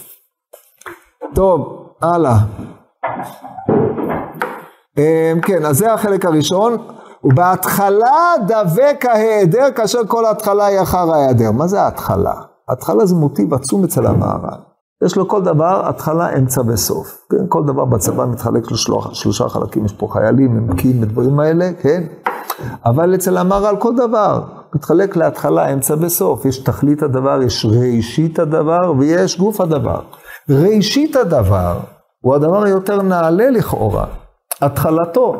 טוב, 1.35 1.87
הלאה. 2.01 2.37
אמ, 4.97 5.41
כן, 5.41 5.65
אז 5.65 5.77
זה 5.77 5.93
החלק 5.93 6.25
הראשון. 6.25 6.77
ובהתחלה 7.23 8.33
דבק 8.47 9.05
ההיעדר 9.05 9.71
כאשר 9.75 9.99
כל 10.07 10.25
ההתחלה 10.25 10.65
היא 10.65 10.81
אחר 10.81 11.13
ההיעדר. 11.13 11.51
מה 11.51 11.67
זה 11.67 11.81
ההתחלה? 11.81 12.33
ההתחלה 12.69 13.05
זה 13.05 13.15
מוטיב 13.15 13.53
עצום 13.53 13.83
אצל 13.83 14.05
המערב. 14.05 14.59
יש 15.05 15.15
לו 15.15 15.27
כל 15.27 15.41
דבר 15.41 15.89
התחלה, 15.89 16.37
אמצע 16.37 16.61
וסוף. 16.67 17.07
כן, 17.31 17.45
כל 17.49 17.63
דבר 17.65 17.85
בצבא 17.85 18.25
מתחלק 18.25 18.71
לשלושה 18.71 19.09
שלושה 19.13 19.49
חלקים, 19.49 19.85
יש 19.85 19.93
פה 19.93 20.07
חיילים, 20.11 20.51
ממקים, 20.51 21.03
הדברים 21.03 21.39
האלה, 21.39 21.69
כן? 21.81 22.03
אבל 22.85 23.15
אצל 23.15 23.37
המהר"ל 23.37 23.75
כל 23.79 23.95
דבר 23.95 24.43
מתחלק 24.75 25.15
להתחלה, 25.15 25.73
אמצע 25.73 25.95
וסוף. 25.99 26.45
יש 26.45 26.57
תכלית 26.57 27.03
הדבר, 27.03 27.41
יש 27.41 27.65
ראשית 27.65 28.39
הדבר 28.39 28.93
ויש 28.99 29.39
גוף 29.39 29.61
הדבר. 29.61 29.99
ראשית 30.49 31.15
הדבר 31.15 31.79
הוא 32.21 32.35
הדבר 32.35 32.63
היותר 32.63 33.01
נעלה 33.01 33.49
לכאורה. 33.49 34.05
התחלתו. 34.61 35.35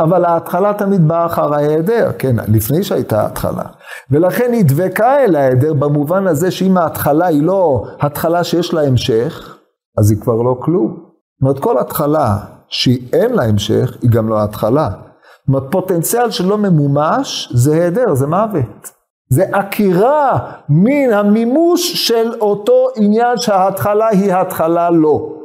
אבל 0.00 0.24
ההתחלה 0.24 0.74
תמיד 0.74 1.08
באה 1.08 1.26
אחר 1.26 1.54
ההיעדר, 1.54 2.10
כן, 2.18 2.36
לפני 2.48 2.82
שהייתה 2.82 3.26
התחלה. 3.26 3.62
ולכן 4.10 4.52
היא 4.52 4.64
דבקה 4.64 5.24
אל 5.24 5.36
ההיעדר 5.36 5.74
במובן 5.74 6.26
הזה 6.26 6.50
שאם 6.50 6.78
ההתחלה 6.78 7.26
היא 7.26 7.42
לא 7.42 7.84
התחלה 8.00 8.44
שיש 8.44 8.74
לה 8.74 8.82
המשך, 8.82 9.58
אז 9.98 10.10
היא 10.10 10.20
כבר 10.20 10.42
לא 10.42 10.56
כלום. 10.60 10.86
זאת 10.88 11.42
אומרת, 11.42 11.58
כל 11.58 11.78
התחלה 11.78 12.36
שהיא 12.68 13.08
אין 13.12 13.34
לה 13.34 13.44
המשך, 13.44 13.96
היא 14.02 14.10
גם 14.10 14.28
לא 14.28 14.38
ההתחלה. 14.38 14.88
זאת 14.90 15.48
אומרת, 15.48 15.62
פוטנציאל 15.70 16.30
שלא 16.30 16.58
ממומש 16.58 17.52
זה 17.54 17.74
היעדר, 17.74 18.14
זה 18.14 18.26
מוות. 18.26 18.90
זה 19.30 19.44
עקירה 19.52 20.38
מן 20.68 21.12
המימוש 21.12 22.08
של 22.08 22.32
אותו 22.40 22.88
עניין 22.96 23.36
שההתחלה 23.36 24.08
היא 24.08 24.32
התחלה 24.32 24.90
לא. 24.90 25.37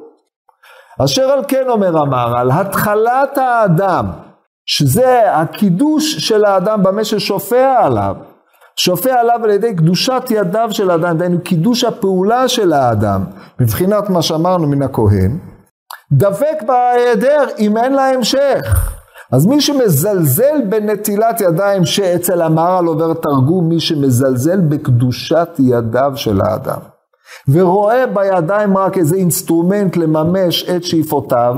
אשר 1.04 1.24
על 1.24 1.40
כן 1.48 1.70
אומר 1.70 1.98
המהר"ל, 1.98 2.52
התחלת 2.52 3.38
האדם, 3.38 4.06
שזה 4.66 5.32
הקידוש 5.32 6.18
של 6.18 6.46
האדם 6.46 6.84
במה 6.84 7.04
ששופע 7.04 7.76
עליו, 7.86 8.16
שופע 8.76 9.20
עליו 9.20 9.40
על 9.44 9.50
ידי 9.50 9.76
קדושת 9.76 10.24
ידיו 10.30 10.68
של 10.72 10.92
האדם, 10.92 11.18
דהיינו 11.18 11.42
קידוש 11.44 11.84
הפעולה 11.84 12.48
של 12.48 12.74
האדם, 12.74 13.24
מבחינת 13.60 14.10
מה 14.10 14.22
שאמרנו 14.22 14.68
מן 14.68 14.82
הכהן, 14.82 15.38
דבק 16.12 16.64
בהיעדר 16.68 17.44
אם 17.60 17.78
אין 17.78 17.94
לה 17.94 18.10
המשך. 18.10 18.94
אז 19.32 19.46
מי 19.46 19.62
שמזלזל 19.62 20.62
בנטילת 20.70 21.42
ידיים 21.42 21.86
שאצל 21.86 22.42
המהר"ל 22.42 22.86
עובר 22.86 23.14
תרגום, 23.14 23.70
מי 23.70 23.80
שמזלזל 23.80 24.60
בקדושת 24.60 25.50
ידיו 25.60 26.12
של 26.16 26.42
האדם, 26.42 26.80
ורואה 27.48 28.08
בידיים 28.08 28.78
רק 28.78 28.98
איזה 28.98 29.16
instrument 29.16 29.98
לממש 29.98 30.70
את 30.70 30.84
שאיפותיו, 30.84 31.56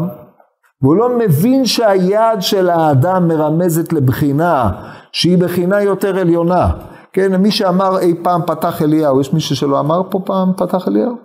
והוא 0.81 0.95
לא 0.95 1.17
מבין 1.17 1.65
שהיד 1.65 2.41
של 2.41 2.69
האדם 2.69 3.27
מרמזת 3.27 3.93
לבחינה 3.93 4.71
שהיא 5.11 5.37
בחינה 5.37 5.81
יותר 5.81 6.19
עליונה. 6.19 6.71
כן, 7.13 7.35
מי 7.35 7.51
שאמר 7.51 7.99
אי 7.99 8.15
פעם 8.23 8.41
פתח 8.47 8.81
אליהו, 8.81 9.21
יש 9.21 9.33
מישהו 9.33 9.55
שלא 9.55 9.79
אמר 9.79 10.01
פה 10.09 10.19
פעם 10.25 10.53
פתח 10.57 10.87
אליהו? 10.87 11.15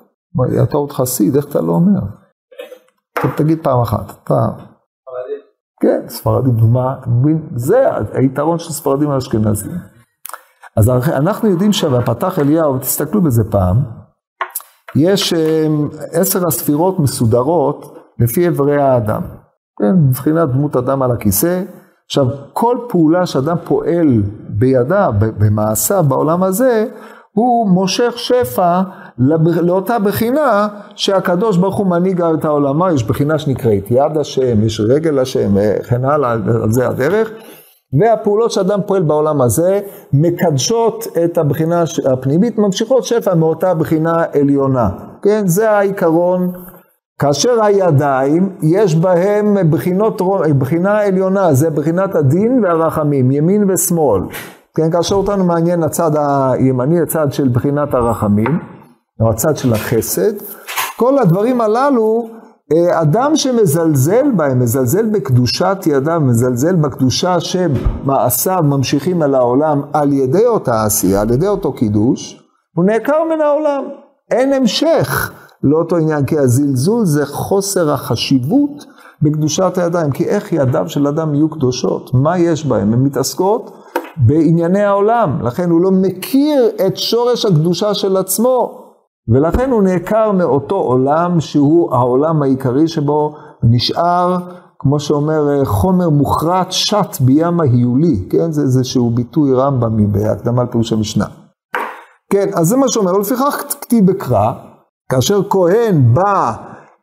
אתה 0.62 0.76
עוד 0.76 0.92
חסיד, 0.92 1.36
איך 1.36 1.44
אתה 1.44 1.60
לא 1.60 1.72
אומר? 1.72 2.00
טוב, 3.22 3.30
תגיד 3.36 3.58
פעם 3.62 3.80
אחת, 3.80 4.12
פעם. 4.24 4.50
כן, 5.82 6.08
ספרדים, 6.08 6.54
מה, 6.72 6.94
אתה? 7.02 7.38
זה 7.54 7.88
היתרון 8.12 8.58
של 8.58 8.72
ספרדים 8.72 9.10
על 9.10 9.16
אשכנזים. 9.16 9.72
אז 10.76 10.90
אנחנו 10.90 11.48
יודעים 11.48 11.72
שבפתח 11.72 12.38
אליהו, 12.38 12.78
תסתכלו 12.78 13.22
בזה 13.22 13.42
פעם, 13.50 13.76
יש 14.96 15.32
אמ, 15.32 15.88
עשר 16.12 16.46
הספירות 16.46 16.98
מסודרות 16.98 17.96
לפי 18.18 18.48
אברי 18.48 18.82
האדם. 18.82 19.20
כן, 19.78 19.92
מבחינת 20.08 20.48
דמות 20.48 20.76
אדם 20.76 21.02
על 21.02 21.10
הכיסא. 21.10 21.62
עכשיו, 22.06 22.26
כל 22.52 22.76
פעולה 22.88 23.26
שאדם 23.26 23.56
פועל 23.64 24.22
בידיו, 24.48 25.12
במעשיו 25.18 26.04
בעולם 26.08 26.42
הזה, 26.42 26.86
הוא 27.32 27.68
מושך 27.68 28.12
שפע 28.16 28.80
לאותה 29.62 29.98
בחינה 29.98 30.68
שהקדוש 30.94 31.56
ברוך 31.56 31.76
הוא 31.76 31.86
מנהיג 31.86 32.22
את 32.22 32.44
העולמה, 32.44 32.92
יש 32.92 33.04
בחינה 33.04 33.38
שנקראת 33.38 33.90
יד 33.90 34.16
השם, 34.16 34.64
יש 34.64 34.80
רגל 34.80 35.18
השם 35.18 35.50
וכן 35.54 36.04
הלאה, 36.04 36.32
על 36.32 36.72
זה 36.72 36.88
הדרך. 36.88 37.30
והפעולות 37.98 38.50
שאדם 38.50 38.80
פועל 38.86 39.02
בעולם 39.02 39.40
הזה 39.40 39.80
מקדשות 40.12 41.06
את 41.24 41.38
הבחינה 41.38 41.84
הפנימית, 42.12 42.58
ממשיכות 42.58 43.04
שפע 43.04 43.34
מאותה 43.34 43.74
בחינה 43.74 44.24
עליונה. 44.32 44.88
כן, 45.22 45.46
זה 45.46 45.70
העיקרון. 45.70 46.52
כאשר 47.18 47.64
הידיים, 47.64 48.56
יש 48.62 48.94
בהם 48.94 49.70
בחינות, 49.70 50.22
בחינה 50.58 51.00
עליונה, 51.00 51.54
זה 51.54 51.70
בחינת 51.70 52.14
הדין 52.14 52.64
והרחמים, 52.64 53.30
ימין 53.30 53.70
ושמאל. 53.70 54.22
כן, 54.74 54.90
כאשר 54.90 55.14
אותנו 55.14 55.44
מעניין 55.44 55.82
הצד 55.82 56.10
הימני, 56.16 57.00
הצד 57.00 57.32
של 57.32 57.48
בחינת 57.48 57.94
הרחמים, 57.94 58.58
או 59.20 59.30
הצד 59.30 59.56
של 59.56 59.72
החסד, 59.72 60.32
כל 60.96 61.18
הדברים 61.18 61.60
הללו, 61.60 62.28
אדם 62.72 63.36
שמזלזל 63.36 64.30
בהם, 64.36 64.58
מזלזל 64.58 65.06
בקדושת 65.06 65.78
ידיו, 65.86 66.20
מזלזל 66.20 66.76
בקדושה 66.76 67.40
שמעשיו 67.40 68.62
ממשיכים 68.64 69.22
על 69.22 69.34
העולם 69.34 69.82
על 69.92 70.12
ידי 70.12 70.46
אותה 70.46 70.84
עשייה, 70.84 71.20
על 71.20 71.30
ידי 71.30 71.48
אותו 71.48 71.72
קידוש, 71.72 72.42
הוא 72.76 72.84
נעקר 72.84 73.24
מן 73.34 73.40
העולם. 73.40 73.84
אין 74.30 74.52
המשך 74.52 75.32
לאותו 75.62 75.96
עניין, 75.96 76.24
כי 76.24 76.38
הזלזול 76.38 77.04
זה 77.04 77.26
חוסר 77.26 77.92
החשיבות 77.92 78.84
בקדושת 79.22 79.78
הידיים, 79.78 80.10
כי 80.10 80.24
איך 80.24 80.52
ידיו 80.52 80.88
של 80.88 81.06
אדם 81.06 81.34
יהיו 81.34 81.48
קדושות? 81.48 82.14
מה 82.14 82.38
יש 82.38 82.66
בהם? 82.66 82.92
הן 82.92 83.02
מתעסקות 83.02 83.72
בענייני 84.16 84.82
העולם, 84.82 85.38
לכן 85.42 85.70
הוא 85.70 85.80
לא 85.80 85.90
מכיר 85.90 86.70
את 86.86 86.96
שורש 86.96 87.44
הקדושה 87.44 87.94
של 87.94 88.16
עצמו, 88.16 88.79
ולכן 89.30 89.70
הוא 89.70 89.82
נעקר 89.82 90.32
מאותו 90.32 90.76
עולם 90.76 91.40
שהוא 91.40 91.94
העולם 91.94 92.42
העיקרי 92.42 92.88
שבו 92.88 93.34
נשאר, 93.62 94.36
כמו 94.78 95.00
שאומר, 95.00 95.64
חומר 95.64 96.08
מוחרט 96.08 96.66
שט 96.70 97.20
בים 97.20 97.60
ההיולי, 97.60 98.26
כן? 98.30 98.52
זה 98.52 98.62
איזשהו 98.62 99.10
ביטוי 99.10 99.54
רמב"מי 99.54 100.06
בהקדמה 100.06 100.62
לפירוש 100.62 100.92
המשנה. 100.92 101.24
כן, 102.32 102.50
אז 102.54 102.66
זה 102.66 102.76
מה 102.76 102.88
שאומר, 102.88 103.14
ולפיכך 103.14 103.64
כתיב 103.80 104.06
בקרא, 104.06 104.52
כאשר 105.12 105.40
כהן 105.50 106.14
בא 106.14 106.52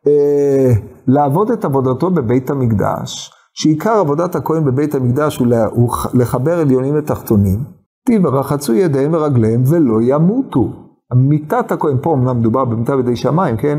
אה, 0.06 0.72
לעבוד 1.06 1.50
את 1.50 1.64
עבודתו 1.64 2.10
בבית 2.10 2.50
המקדש, 2.50 3.32
שעיקר 3.54 3.92
עבודת 3.92 4.34
הכהן 4.34 4.64
בבית 4.64 4.94
המקדש 4.94 5.36
הוא, 5.36 5.46
לה, 5.46 5.66
הוא 5.66 5.90
לחבר 6.14 6.60
עליונים 6.60 6.94
ותחתונים, 6.98 7.58
כתיב 8.04 8.24
ורחצו 8.24 8.74
ידיהם 8.74 9.14
ורגליהם 9.14 9.62
ולא 9.66 9.98
ימותו. 10.02 10.87
מיתת 11.14 11.72
הכהן, 11.72 11.96
פה 12.02 12.14
אמנם 12.14 12.38
מדובר 12.38 12.64
במיתה 12.64 12.96
בידי 12.96 13.16
שמיים, 13.16 13.56
כן? 13.56 13.78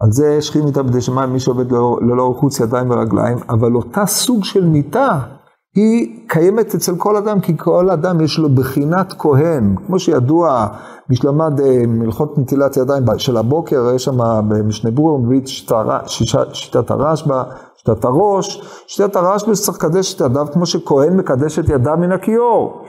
על 0.00 0.12
זה 0.12 0.42
שכין 0.42 0.64
מיתה 0.64 0.82
בידי 0.82 1.00
שמיים, 1.00 1.32
מי 1.32 1.40
שעובד 1.40 1.72
ללא, 1.72 1.98
ללא 2.02 2.34
חוץ 2.38 2.60
ידיים 2.60 2.90
ורגליים, 2.90 3.38
אבל 3.48 3.74
אותה 3.74 4.06
סוג 4.06 4.44
של 4.44 4.64
מיתה 4.64 5.18
היא 5.74 6.28
קיימת 6.28 6.74
אצל 6.74 6.96
כל 6.96 7.16
אדם, 7.16 7.40
כי 7.40 7.58
כל 7.58 7.90
אדם 7.90 8.20
יש 8.20 8.38
לו 8.38 8.48
בחינת 8.48 9.14
כהן. 9.18 9.74
כמו 9.86 9.98
שידוע, 9.98 10.66
מי 11.10 11.16
שלמד 11.16 11.60
אה, 11.60 11.86
מלכות 11.86 12.38
נטילת 12.38 12.76
ידיים 12.76 13.04
של 13.16 13.36
הבוקר, 13.36 13.90
יש 13.94 14.04
שם 14.04 14.18
במשנה 14.48 14.90
ברור, 14.90 15.18
מביא 15.18 15.40
שיטת 15.46 16.90
הרשב"א, 16.90 17.42
שיטת 17.76 18.04
הראש, 18.04 18.62
שיטת 18.86 19.16
הרשב"א 19.16 19.54
שצריך 19.54 19.78
לקדש 19.78 20.14
את 20.14 20.20
ידיו 20.20 20.46
כמו 20.52 20.66
שכהן 20.66 21.16
מקדש 21.16 21.58
את 21.58 21.68
ידיו 21.68 21.96
מן 21.98 22.12
הכיור. 22.12 22.82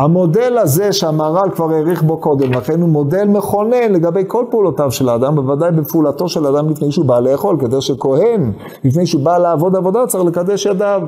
המודל 0.00 0.58
הזה 0.58 0.92
שהמהר"ל 0.92 1.50
כבר 1.50 1.70
העריך 1.70 2.02
בו 2.02 2.20
קודם 2.20 2.52
לכן 2.52 2.80
הוא 2.80 2.88
מודל 2.88 3.24
מכונן 3.24 3.92
לגבי 3.92 4.24
כל 4.26 4.44
פעולותיו 4.50 4.90
של 4.90 5.08
האדם, 5.08 5.34
בוודאי 5.36 5.70
בפעולתו 5.72 6.28
של 6.28 6.46
האדם 6.46 6.70
לפני 6.70 6.92
שהוא 6.92 7.06
בא 7.06 7.20
לאכול, 7.20 7.56
כדי 7.60 7.80
שכהן, 7.80 8.52
לפני 8.84 9.06
שהוא 9.06 9.24
בא 9.24 9.38
לעבוד 9.38 9.76
עבודה, 9.76 10.06
צריך 10.06 10.24
לקדש 10.24 10.66
ידיו. 10.66 11.02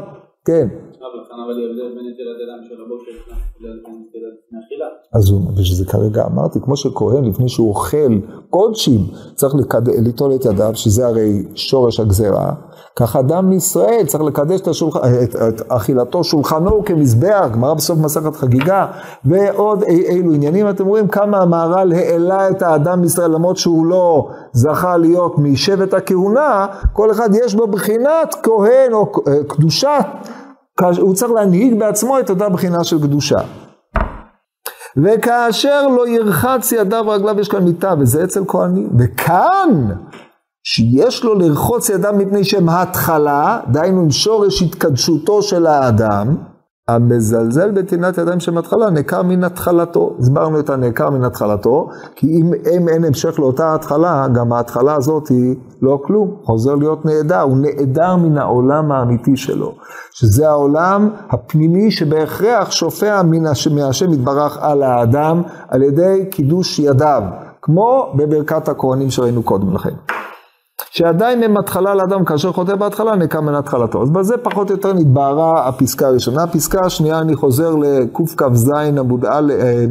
כן. 0.44 0.68
אז 5.14 5.30
הוא, 5.30 5.40
ושזה 5.56 5.84
כרגע 5.84 6.24
אמרתי, 6.26 6.58
כמו 6.60 6.76
שכהן 6.76 7.24
לפני 7.24 7.48
שהוא 7.48 7.68
אוכל 7.68 8.18
קודשים 8.50 9.00
צריך 9.34 9.54
ליטול 9.86 10.34
את 10.34 10.44
ידיו, 10.44 10.70
שזה 10.74 11.06
הרי 11.06 11.42
שורש 11.54 12.00
הגזרה, 12.00 12.52
כך 12.96 13.16
אדם 13.16 13.48
מישראל 13.48 14.04
צריך 14.06 14.22
לקדש 14.22 14.60
את, 14.60 14.68
השולח... 14.68 14.96
את, 14.96 15.36
את 15.36 15.62
אכילתו 15.68 16.24
שולחנו 16.24 16.84
כמזבח, 16.84 17.48
גמרא 17.52 17.74
בסוף 17.74 17.98
מסכת 17.98 18.36
חגיגה, 18.36 18.86
ועוד 19.24 19.82
אי, 19.82 20.06
אילו 20.06 20.32
עניינים, 20.32 20.68
אתם 20.70 20.86
רואים 20.86 21.08
כמה 21.08 21.38
המהר"ל 21.38 21.92
העלה 21.92 22.48
את 22.48 22.62
האדם 22.62 23.00
מישראל, 23.00 23.30
למרות 23.30 23.56
שהוא 23.56 23.86
לא 23.86 24.28
זכה 24.52 24.96
להיות 24.96 25.38
משבט 25.38 25.94
הכהונה, 25.94 26.66
כל 26.92 27.10
אחד 27.10 27.28
יש 27.44 27.54
בו 27.54 27.66
בחינת 27.66 28.34
כהן 28.42 28.92
או 28.92 29.12
אה, 29.28 29.44
קדושת 29.48 30.04
הוא 31.00 31.14
צריך 31.14 31.32
להנהיג 31.32 31.78
בעצמו 31.78 32.18
את 32.18 32.30
אותה 32.30 32.48
בחינה 32.48 32.84
של 32.84 33.02
קדושה. 33.02 33.38
וכאשר 34.96 35.86
לא 35.86 36.08
ירחץ 36.08 36.72
ידיו 36.72 37.04
ורגליו 37.06 37.40
יש 37.40 37.48
כאן 37.48 37.64
מיטה, 37.64 37.94
וזה 37.98 38.24
אצל 38.24 38.44
כהנים. 38.48 38.90
וכאן, 38.98 39.88
שיש 40.64 41.24
לו 41.24 41.34
לרחוץ 41.34 41.88
ידיו 41.88 42.12
מפני 42.18 42.44
שהם 42.44 42.68
התחלה, 42.68 43.60
דהיינו 43.68 44.00
עם 44.00 44.10
שורש 44.10 44.62
התקדשותו 44.62 45.42
של 45.42 45.66
האדם, 45.66 46.36
המזלזל 46.88 47.70
בטעינת 47.70 48.18
ידיים 48.18 48.40
של 48.40 48.58
התחלה, 48.58 48.90
נעקר 48.90 49.22
מן 49.22 49.44
התחלתו. 49.44 50.16
הסברנו 50.18 50.60
את 50.60 50.70
הנעקר 50.70 51.10
מן 51.10 51.24
התחלתו, 51.24 51.88
כי 52.16 52.26
אם, 52.26 52.52
אם 52.76 52.88
אין 52.88 53.04
המשך 53.04 53.38
לאותה 53.38 53.74
התחלה, 53.74 54.26
גם 54.34 54.52
ההתחלה 54.52 54.94
הזאת 54.94 55.28
היא 55.28 55.54
לא 55.82 56.00
כלום, 56.04 56.36
חוזר 56.42 56.74
להיות 56.74 57.04
נעדר, 57.04 57.40
הוא 57.40 57.56
נעדר 57.56 58.16
מן 58.16 58.38
העולם 58.38 58.92
האמיתי 58.92 59.36
שלו, 59.36 59.74
שזה 60.12 60.48
העולם 60.48 61.10
הפנימי 61.30 61.90
שבהכרח 61.90 62.70
שופע 62.70 63.22
מן 63.22 63.44
מהשם 63.74 64.12
יתברך 64.12 64.58
על 64.60 64.82
האדם, 64.82 65.42
על 65.68 65.82
ידי 65.82 66.26
קידוש 66.30 66.78
ידיו, 66.78 67.22
כמו 67.62 68.12
בברכת 68.16 68.68
הכהנים 68.68 69.10
שראינו 69.10 69.42
קודם 69.42 69.74
לכן. 69.74 69.94
שעדיין 70.94 71.42
הם 71.42 71.56
התחלה 71.58 71.94
לאדם, 71.94 72.24
כאשר 72.24 72.52
חוטא 72.52 72.74
בהתחלה, 72.74 73.16
נקם 73.16 73.44
מן 73.44 73.54
התחלתו. 73.54 74.02
אז 74.02 74.10
בזה 74.10 74.36
פחות 74.36 74.70
או 74.70 74.74
יותר 74.74 74.92
נתבהרה 74.92 75.68
הפסקה 75.68 76.06
הראשונה. 76.06 76.42
הפסקה 76.42 76.80
השנייה, 76.84 77.18
אני 77.18 77.36
חוזר 77.36 77.74
לקכ"ז 77.74 78.70
עמוד 78.98 79.24
א', 79.24 79.52
אה, 79.60 79.84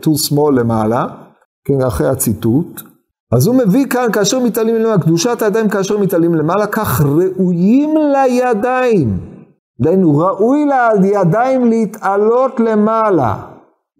טור 0.00 0.18
שמאל 0.18 0.60
למעלה, 0.60 1.06
כן, 1.64 1.82
אחרי 1.86 2.08
הציטוט. 2.08 2.82
אז 3.36 3.46
הוא 3.46 3.54
מביא 3.54 3.86
כאן, 3.86 4.12
כאשר 4.12 4.38
מתעלים 4.40 4.74
למעלה, 4.74 4.98
קדושת 4.98 5.42
הידיים 5.42 5.68
כאשר 5.68 5.98
מתעלים 5.98 6.34
למעלה, 6.34 6.66
כך 6.66 7.00
ראויים 7.00 7.94
לידיים. 7.96 9.18
דהיינו, 9.80 10.18
ראוי 10.18 10.66
לידיים 11.00 11.64
להתעלות 11.64 12.60
למעלה. 12.60 13.36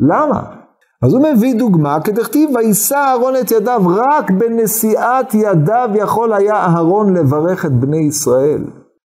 למה? 0.01 0.64
אז 1.05 1.15
הוא 1.15 1.23
מביא 1.23 1.55
דוגמה, 1.55 2.01
כדכתיב, 2.01 2.51
וישא 2.55 2.97
אהרון 2.97 3.37
את 3.37 3.51
ידיו, 3.51 3.83
רק 3.87 4.31
בנשיאת 4.31 5.35
ידיו 5.35 5.91
יכול 5.95 6.33
היה 6.33 6.55
אהרון 6.55 7.17
לברך 7.17 7.67
את 7.67 7.73
בני 7.73 7.97
ישראל. 7.97 8.65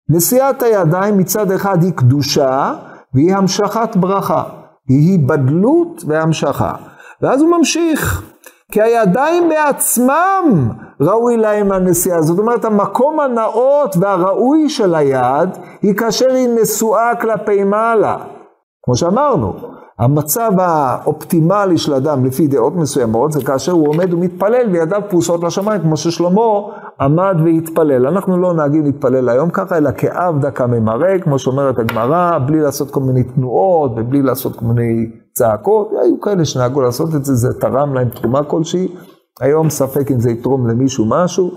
נשיאת 0.10 0.63
הידיים 0.63 1.17
מצד 1.17 1.51
אחד 1.51 1.84
היא 1.84 1.91
קדושה, 1.91 2.73
והיא 3.13 3.36
המשכת 3.36 3.95
ברכה. 3.95 4.43
היא 4.89 5.12
היבדלות 5.12 6.03
והמשכה. 6.08 6.73
ואז 7.21 7.41
הוא 7.41 7.58
ממשיך, 7.58 8.23
כי 8.71 8.81
הידיים 8.81 9.49
בעצמם 9.49 10.69
ראוי 11.01 11.38
להם 11.38 11.71
הנשיאה. 11.71 12.21
זאת 12.21 12.39
אומרת, 12.39 12.65
המקום 12.65 13.19
הנאות 13.19 13.95
והראוי 13.99 14.69
של 14.69 14.95
היד 14.95 15.49
היא 15.81 15.95
כאשר 15.95 16.31
היא 16.31 16.49
נשואה 16.62 17.15
כלפי 17.21 17.63
מעלה. 17.63 18.17
כמו 18.84 18.95
שאמרנו, 18.95 19.53
המצב 19.99 20.51
האופטימלי 20.58 21.77
של 21.77 21.93
אדם 21.93 22.25
לפי 22.25 22.47
דעות 22.47 22.75
מסוימות 22.75 23.31
זה 23.31 23.43
כאשר 23.43 23.71
הוא 23.71 23.88
עומד 23.88 24.13
ומתפלל 24.13 24.69
וידיו 24.71 25.01
פרוסות 25.10 25.43
לשמיים, 25.43 25.81
כמו 25.81 25.97
ששלמה 25.97 26.41
עמד 26.99 27.36
והתפלל. 27.45 28.08
אנחנו 28.08 28.38
לא 28.38 28.53
נוהגים 28.53 28.84
להתפלל 28.84 29.29
היום 29.29 29.49
ככה, 29.49 29.77
אלא 29.77 29.91
כאב 29.97 30.39
דקה 30.41 30.67
ממראה, 30.67 31.19
כמו 31.19 31.39
שאומרת 31.39 31.79
הגמרא, 31.79 32.39
בלי 32.39 32.60
לעשות 32.60 32.91
כל 32.91 32.99
מיני 32.99 33.23
תנועות 33.23 33.91
ובלי 33.95 34.21
לעשות 34.21 34.55
כל 34.55 34.65
מיני 34.65 35.10
צעקות. 35.34 35.91
היו 36.03 36.21
כאלה 36.21 36.45
שנהגו 36.45 36.81
לעשות 36.81 37.15
את 37.15 37.25
זה, 37.25 37.36
זה 37.36 37.60
תרם 37.60 37.93
להם 37.93 38.10
תרומה 38.10 38.43
כלשהי. 38.43 38.88
היום 39.41 39.69
ספק 39.69 40.12
אם 40.12 40.19
זה 40.19 40.31
יתרום 40.31 40.67
למישהו 40.67 41.05
משהו. 41.08 41.51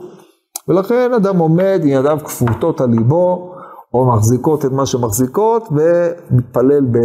ולכן 0.69 1.11
אדם 1.17 1.39
עומד 1.39 1.81
עם 1.83 1.89
ידיו 1.89 2.19
כפותות 2.25 2.81
על 2.81 2.91
ליבו, 2.91 3.55
או 3.95 4.07
מחזיקות 4.07 4.65
את 4.65 4.73
מה 4.73 4.87
שמחזיקות, 4.87 5.69
ומתפלל 5.71 6.85
ב... 6.91 6.99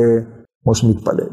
כמו 0.63 0.75
שמתפלל. 0.75 1.27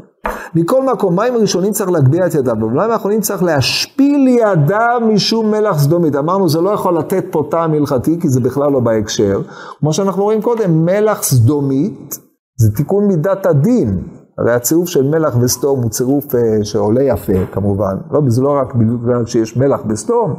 מכל 0.55 0.85
מקום, 0.93 1.15
מים 1.15 1.33
ראשונים 1.35 1.71
צריך 1.71 1.89
להגביה 1.89 2.27
את 2.27 2.35
ידיו, 2.35 2.55
במים 2.55 2.91
האחרונים 2.91 3.21
צריך 3.21 3.43
להשפיל 3.43 4.27
ידיו 4.27 5.01
משום 5.13 5.51
מלח 5.51 5.79
סדומית. 5.79 6.15
אמרנו, 6.15 6.49
זה 6.49 6.61
לא 6.61 6.69
יכול 6.69 6.97
לתת 6.97 7.25
פה 7.31 7.47
טעם 7.51 7.73
הלכתי, 7.73 8.19
כי 8.19 8.29
זה 8.29 8.39
בכלל 8.39 8.71
לא 8.71 8.79
בהקשר. 8.79 9.41
כמו 9.79 9.93
שאנחנו 9.93 10.23
רואים 10.23 10.41
קודם, 10.41 10.85
מלח 10.85 11.23
סדומית 11.23 12.19
זה 12.57 12.75
תיקון 12.75 13.07
מידת 13.07 13.45
הדין. 13.45 14.03
הרי 14.37 14.51
הצירוף 14.51 14.89
של 14.89 15.09
מלח 15.09 15.35
וסדום 15.41 15.81
הוא 15.81 15.89
צירוף 15.89 16.25
uh, 16.25 16.37
שעולה 16.63 17.03
יפה 17.03 17.45
כמובן, 17.51 17.95
לא, 18.11 18.21
זה 18.27 18.41
לא 18.41 18.57
רק 18.61 18.75
בגלל 18.75 19.25
שיש 19.25 19.57
מלח 19.57 19.81
בסדום, 19.81 20.33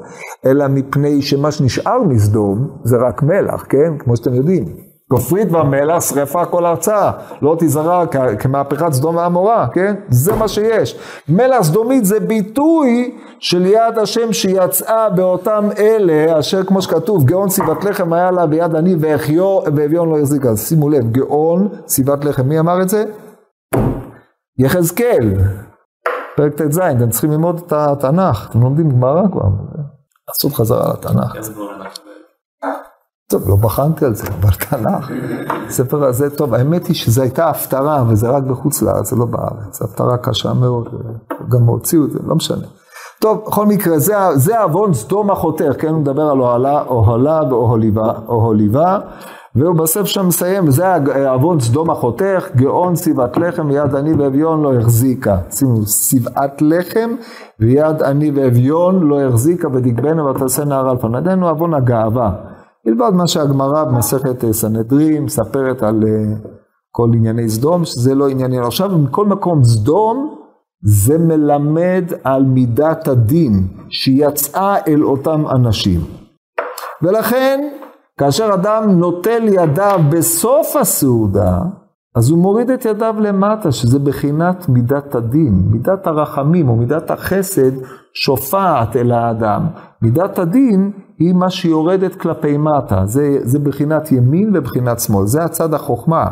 אלא 0.46 0.68
מפני 0.68 1.22
שמה 1.22 1.50
שנשאר 1.50 2.02
מסדום 2.02 2.68
זה 2.84 2.96
רק 2.96 3.22
מלח, 3.22 3.64
כן? 3.68 3.98
כמו 3.98 4.16
שאתם 4.16 4.34
יודעים. 4.34 4.91
גופרית 5.12 5.52
והמלח, 5.52 6.00
שרפה 6.00 6.44
כל 6.44 6.66
הרצאה, 6.66 7.12
לא 7.42 7.56
תיזרע 7.58 8.04
כמהפכת 8.38 8.92
סדום 8.92 9.16
ועמורה, 9.16 9.66
כן? 9.72 9.94
זה 10.08 10.36
מה 10.36 10.48
שיש. 10.48 10.98
מלח 11.28 11.62
סדומית 11.62 12.04
זה 12.04 12.20
ביטוי 12.20 13.18
של 13.38 13.66
יד 13.66 13.98
השם 14.02 14.32
שיצאה 14.32 15.10
באותם 15.10 15.68
אלה, 15.78 16.38
אשר 16.38 16.62
כמו 16.64 16.82
שכתוב, 16.82 17.24
גאון 17.24 17.48
סיבת 17.48 17.84
לחם 17.84 18.12
היה 18.12 18.30
לה 18.30 18.46
ביד 18.46 18.76
עני 18.76 18.94
ואביון 19.74 20.10
לא 20.10 20.18
החזיק. 20.18 20.46
אז 20.46 20.68
שימו 20.68 20.88
לב, 20.88 21.10
גאון 21.10 21.68
סיבת 21.88 22.24
לחם, 22.24 22.48
מי 22.48 22.58
אמר 22.58 22.82
את 22.82 22.88
זה? 22.88 23.04
יחזקאל, 24.58 25.34
פרק 26.36 26.54
ט"ז, 26.54 26.78
אתם 26.78 27.10
צריכים 27.10 27.30
ללמוד 27.30 27.62
את 27.66 27.72
התנ"ך, 27.72 28.48
אתם 28.50 28.60
לומדים 28.60 28.90
גמרא 28.90 29.22
כבר, 29.32 29.48
לעשות 30.28 30.52
חזרה 30.52 30.92
לתנ"ך. 30.92 31.36
טוב, 33.32 33.48
לא 33.48 33.56
בחנתי 33.56 34.04
על 34.04 34.14
זה, 34.14 34.26
אבל 34.40 34.50
תנ"ך, 34.50 35.10
הספר 35.68 36.04
הזה, 36.04 36.30
טוב, 36.30 36.54
האמת 36.54 36.86
היא 36.86 36.96
שזו 36.96 37.22
הייתה 37.22 37.48
הפטרה, 37.48 38.04
וזה 38.08 38.30
רק 38.30 38.42
בחוץ 38.42 38.82
לארץ, 38.82 39.10
זה 39.10 39.16
לא 39.16 39.24
בארץ, 39.24 39.82
הפטרה 39.82 40.16
קשה 40.16 40.52
מאוד, 40.52 40.88
גם 41.48 41.62
הוציאו 41.62 42.04
את 42.04 42.10
זה, 42.10 42.18
לא 42.26 42.34
משנה. 42.34 42.66
טוב, 43.20 43.44
בכל 43.46 43.66
מקרה, 43.66 43.98
זה, 43.98 44.14
זה 44.34 44.60
עוון 44.60 44.94
סדום 44.94 45.30
החותר, 45.30 45.72
כן, 45.74 45.88
הוא 45.88 46.00
מדבר 46.00 46.22
על 46.22 46.40
אוהלה, 46.40 46.82
אוהלה 46.82 47.40
ואוהליבה, 47.50 48.98
והוא 49.56 49.74
בסוף 49.74 50.06
שם 50.06 50.26
מסיים, 50.26 50.68
וזה 50.68 50.94
עוון 51.28 51.60
סדום 51.60 51.90
החותך, 51.90 52.48
גאון 52.56 52.96
סיבת 52.96 53.36
לחם 53.36 53.68
ויד 53.68 53.94
עני 53.94 54.14
ואביון 54.14 54.62
לא 54.62 54.74
החזיקה. 54.74 55.36
שימו, 55.50 55.86
סיבת 55.86 56.62
לחם 56.62 57.10
ויד 57.60 58.02
עני 58.02 58.30
ואביון 58.34 59.02
לא 59.08 59.20
החזיקה 59.20 59.68
ודגבנה 59.68 60.24
ותעשה 60.24 60.64
נער 60.64 60.90
על 60.90 60.96
פנינו 60.96 61.48
עוון 61.48 61.74
הגאווה. 61.74 62.51
מלבד 62.86 63.10
מה 63.14 63.26
שהגמרא 63.26 63.84
במסכת 63.84 64.44
סנהדרין 64.52 65.24
מספרת 65.24 65.82
על 65.82 66.00
כל 66.90 67.10
ענייני 67.14 67.48
סדום, 67.48 67.84
שזה 67.84 68.14
לא 68.14 68.28
עניינים. 68.28 68.62
עכשיו, 68.62 68.98
מכל 68.98 69.26
מקום, 69.26 69.64
סדום 69.64 70.34
זה 70.84 71.18
מלמד 71.18 72.04
על 72.24 72.44
מידת 72.44 73.08
הדין 73.08 73.68
שיצאה 73.88 74.76
אל 74.88 75.04
אותם 75.04 75.44
אנשים. 75.46 76.00
ולכן, 77.02 77.68
כאשר 78.18 78.54
אדם 78.54 78.90
נוטל 78.90 79.48
ידיו 79.48 80.00
בסוף 80.10 80.76
הסעודה, 80.76 81.58
אז 82.14 82.30
הוא 82.30 82.38
מוריד 82.38 82.70
את 82.70 82.84
ידיו 82.84 83.14
למטה, 83.18 83.72
שזה 83.72 83.98
בחינת 83.98 84.68
מידת 84.68 85.14
הדין. 85.14 85.62
מידת 85.70 86.06
הרחמים 86.06 86.68
או 86.68 86.76
מידת 86.76 87.10
החסד 87.10 87.72
שופעת 88.14 88.96
אל 88.96 89.12
האדם. 89.12 89.66
מידת 90.02 90.38
הדין 90.38 90.90
היא 91.18 91.34
מה 91.34 91.50
שיורדת 91.50 92.14
כלפי 92.14 92.56
מטה, 92.58 93.06
זה, 93.06 93.38
זה 93.42 93.58
בחינת 93.58 94.12
ימין 94.12 94.50
ובחינת 94.54 95.00
שמאל, 95.00 95.26
זה 95.26 95.44
הצד 95.44 95.74
החוכמה. 95.74 96.26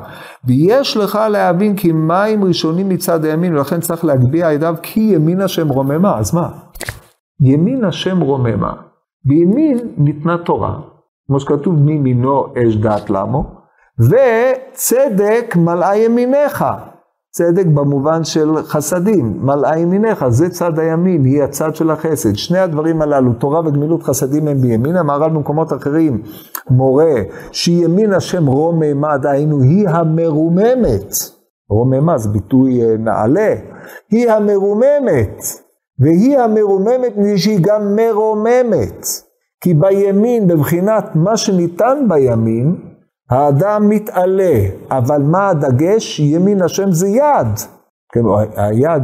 ויש 0.45 0.97
לך 0.97 1.19
להבין 1.31 1.77
כי 1.77 1.93
מים 1.93 2.45
ראשונים 2.45 2.89
מצד 2.89 3.25
הימין, 3.25 3.55
ולכן 3.55 3.81
צריך 3.81 4.05
להגביה 4.05 4.53
ידיו 4.53 4.75
כי 4.83 5.01
ימין 5.01 5.41
השם 5.41 5.69
רוממה, 5.69 6.19
אז 6.19 6.35
מה? 6.35 6.49
ימין 7.41 7.85
השם 7.85 8.21
רוממה. 8.21 8.73
בימין 9.25 9.79
ניתנה 9.97 10.39
תורה, 10.39 10.79
כמו 11.27 11.41
שכתוב 11.41 11.75
מימינו 11.75 12.47
אש 12.47 12.77
דעת 12.77 13.11
למו, 13.11 13.45
וצדק 13.99 15.57
מלאה 15.57 15.97
ימיניך. 15.97 16.65
צדק 17.33 17.67
במובן 17.67 18.25
של 18.25 18.63
חסדים, 18.63 19.39
מלאה 19.43 19.79
ימיניך, 19.79 20.29
זה 20.29 20.49
צד 20.49 20.79
הימין, 20.79 21.25
היא 21.25 21.43
הצד 21.43 21.75
של 21.75 21.91
החסד. 21.91 22.35
שני 22.35 22.59
הדברים 22.59 23.03
הללו, 23.03 23.33
תורה 23.33 23.61
וגמילות 23.61 24.03
חסדים 24.03 24.49
הם 24.49 24.61
בימין, 24.61 24.97
המהר"ל 24.97 25.31
במקומות 25.31 25.73
אחרים 25.73 26.23
מורה 26.71 27.15
שימין 27.53 28.13
השם 28.13 28.47
רוממה, 28.47 29.19
דהיינו 29.19 29.61
היא 29.61 29.89
המרוממת. 29.89 31.15
רוממה 31.71 32.19
זה 32.19 32.29
ביטוי 32.29 32.83
אה, 32.83 32.97
נעלה, 32.99 33.55
היא 34.11 34.31
המרוממת, 34.31 35.39
והיא 35.99 36.39
המרוממת 36.39 37.17
מפני 37.17 37.39
שהיא 37.39 37.59
גם 37.63 37.97
מרוממת. 37.97 39.07
כי 39.61 39.75
בימין, 39.75 40.49
בבחינת 40.49 41.05
מה 41.15 41.37
שניתן 41.37 41.99
בימין, 42.09 42.90
האדם 43.31 43.89
מתעלה, 43.89 44.61
אבל 44.91 45.23
מה 45.23 45.49
הדגש? 45.49 46.21
ימין 46.21 46.63
השם 46.63 46.93
זה 46.93 47.09
יד. 47.09 47.59
כן, 48.13 48.21
היד, 48.57 49.03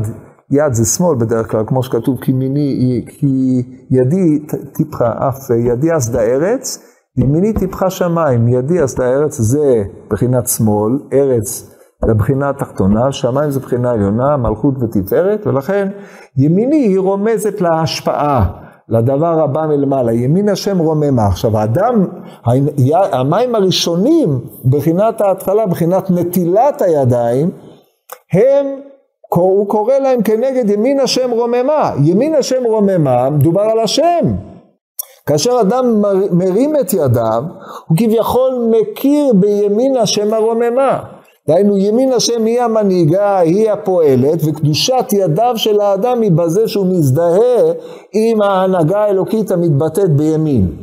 יד 0.50 0.72
זה 0.72 0.84
שמאל 0.84 1.18
בדרך 1.18 1.50
כלל, 1.50 1.64
כמו 1.66 1.82
שכתוב, 1.82 2.20
כי, 2.20 2.32
מיני, 2.32 3.04
כי 3.08 3.62
ידי 3.90 4.46
טיפחה 4.72 5.28
אף 5.28 5.50
ידי 5.50 5.96
אסדה 5.96 6.20
ארץ, 6.20 6.78
ימיני 7.16 7.52
טיפחה 7.52 7.90
שמיים, 7.90 8.48
ידי 8.48 8.84
אסדה 8.84 9.04
ארץ 9.04 9.40
זה 9.40 9.82
בחינת 10.10 10.48
שמאל, 10.48 10.98
ארץ 11.12 11.76
זה 12.06 12.14
בחינה 12.14 12.48
התחתונה, 12.48 13.12
שמיים 13.12 13.50
זה 13.50 13.60
בחינה 13.60 13.90
עליונה, 13.90 14.36
מלכות 14.36 14.74
ותפארת, 14.82 15.46
ולכן 15.46 15.88
ימיני 16.36 16.76
היא 16.76 16.98
רומזת 16.98 17.60
להשפעה. 17.60 18.65
לדבר 18.88 19.40
הבא 19.40 19.66
מלמעלה, 19.66 20.12
ימין 20.12 20.48
השם 20.48 20.78
רוממה. 20.78 21.26
עכשיו 21.26 21.58
האדם, 21.58 22.06
המים 22.92 23.54
הראשונים, 23.54 24.40
בחינת 24.64 25.20
ההתחלה, 25.20 25.66
בחינת 25.66 26.10
נטילת 26.10 26.82
הידיים, 26.82 27.50
הם, 28.32 28.66
הוא 29.34 29.68
קורא 29.68 29.94
להם 29.98 30.22
כנגד 30.22 30.70
ימין 30.70 31.00
השם 31.00 31.30
רוממה. 31.30 31.92
ימין 32.04 32.34
השם 32.34 32.64
רוממה, 32.64 33.30
מדובר 33.30 33.62
על 33.62 33.78
השם. 33.78 34.34
כאשר 35.26 35.60
אדם 35.60 36.02
מרים 36.30 36.76
את 36.80 36.92
ידיו, 36.92 37.42
הוא 37.88 37.96
כביכול 37.98 38.70
מכיר 38.70 39.32
בימין 39.34 39.96
השם 39.96 40.34
הרוממה. 40.34 41.15
דהיינו 41.48 41.76
ימין 41.76 42.12
השם 42.12 42.44
היא 42.44 42.60
המנהיגה, 42.60 43.38
היא 43.38 43.70
הפועלת, 43.70 44.38
וקדושת 44.44 45.04
ידיו 45.12 45.54
של 45.56 45.80
האדם 45.80 46.20
היא 46.22 46.32
בזה 46.32 46.68
שהוא 46.68 46.86
מזדהה 46.86 47.72
עם 48.12 48.42
ההנהגה 48.42 48.98
האלוקית 48.98 49.50
המתבטאת 49.50 50.16
בימין. 50.16 50.76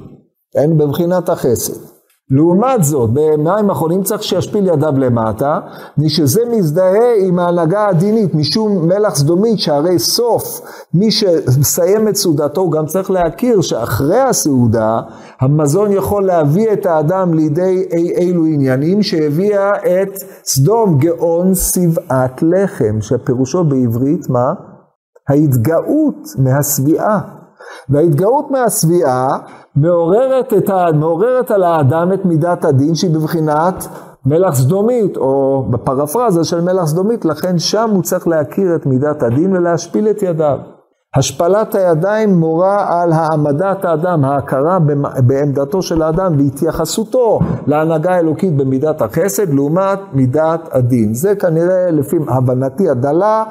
דהיינו 0.55 0.77
בבחינת 0.77 1.29
החסד. 1.29 1.92
לעומת 2.35 2.83
זאת, 2.83 3.09
במים 3.13 3.69
אחרונים 3.69 4.03
צריך 4.03 4.23
שישפיל 4.23 4.67
ידיו 4.67 4.93
למטה, 4.97 5.59
משזה 5.97 6.41
מזדהה 6.51 7.15
עם 7.19 7.39
ההנהגה 7.39 7.87
הדינית, 7.87 8.35
משום 8.35 8.87
מלח 8.87 9.15
סדומית, 9.15 9.59
שהרי 9.59 9.99
סוף 9.99 10.61
מי 10.93 11.11
שמסיים 11.11 12.07
את 12.07 12.15
סעודתו, 12.15 12.69
גם 12.69 12.85
צריך 12.85 13.11
להכיר 13.11 13.61
שאחרי 13.61 14.19
הסעודה, 14.19 15.01
המזון 15.41 15.91
יכול 15.91 16.25
להביא 16.25 16.73
את 16.73 16.85
האדם 16.85 17.33
לידי 17.33 17.85
אי 17.93 18.11
אילו 18.15 18.45
עניינים, 18.45 19.03
שהביאה 19.03 19.69
את 19.69 20.17
סדום 20.45 20.97
גאון 20.97 21.55
שבעת 21.55 22.43
לחם, 22.43 23.01
שפירושו 23.01 23.63
בעברית 23.63 24.29
מה? 24.29 24.53
ההתגאות 25.29 26.27
מהשביעה. 26.37 27.19
וההתגאות 27.89 28.51
מהשביעה 28.51 29.27
מעוררת, 29.75 30.69
ה... 30.69 30.91
מעוררת 30.91 31.51
על 31.51 31.63
האדם 31.63 32.13
את 32.13 32.25
מידת 32.25 32.65
הדין 32.65 32.95
שהיא 32.95 33.11
בבחינת 33.11 33.87
מלח 34.25 34.55
סדומית, 34.55 35.17
או 35.17 35.63
בפרפרזה 35.69 36.43
של 36.43 36.61
מלח 36.61 36.85
סדומית, 36.85 37.25
לכן 37.25 37.59
שם 37.59 37.89
הוא 37.89 38.03
צריך 38.03 38.27
להכיר 38.27 38.75
את 38.75 38.85
מידת 38.85 39.23
הדין 39.23 39.55
ולהשפיל 39.55 40.09
את 40.09 40.23
ידיו. 40.23 40.57
השפלת 41.15 41.75
הידיים 41.75 42.39
מורה 42.39 43.01
על 43.01 43.11
העמדת 43.11 43.85
האדם, 43.85 44.25
ההכרה 44.25 44.77
בעמדתו 45.27 45.81
של 45.81 46.01
האדם 46.01 46.33
והתייחסותו 46.37 47.39
להנהגה 47.67 48.15
האלוקית 48.15 48.57
במידת 48.57 49.01
החסד 49.01 49.53
לעומת 49.53 49.99
מידת 50.13 50.69
הדין. 50.71 51.13
זה 51.13 51.35
כנראה 51.35 51.91
לפי 51.91 52.17
הבנתי 52.27 52.89
הדלה 52.89 53.43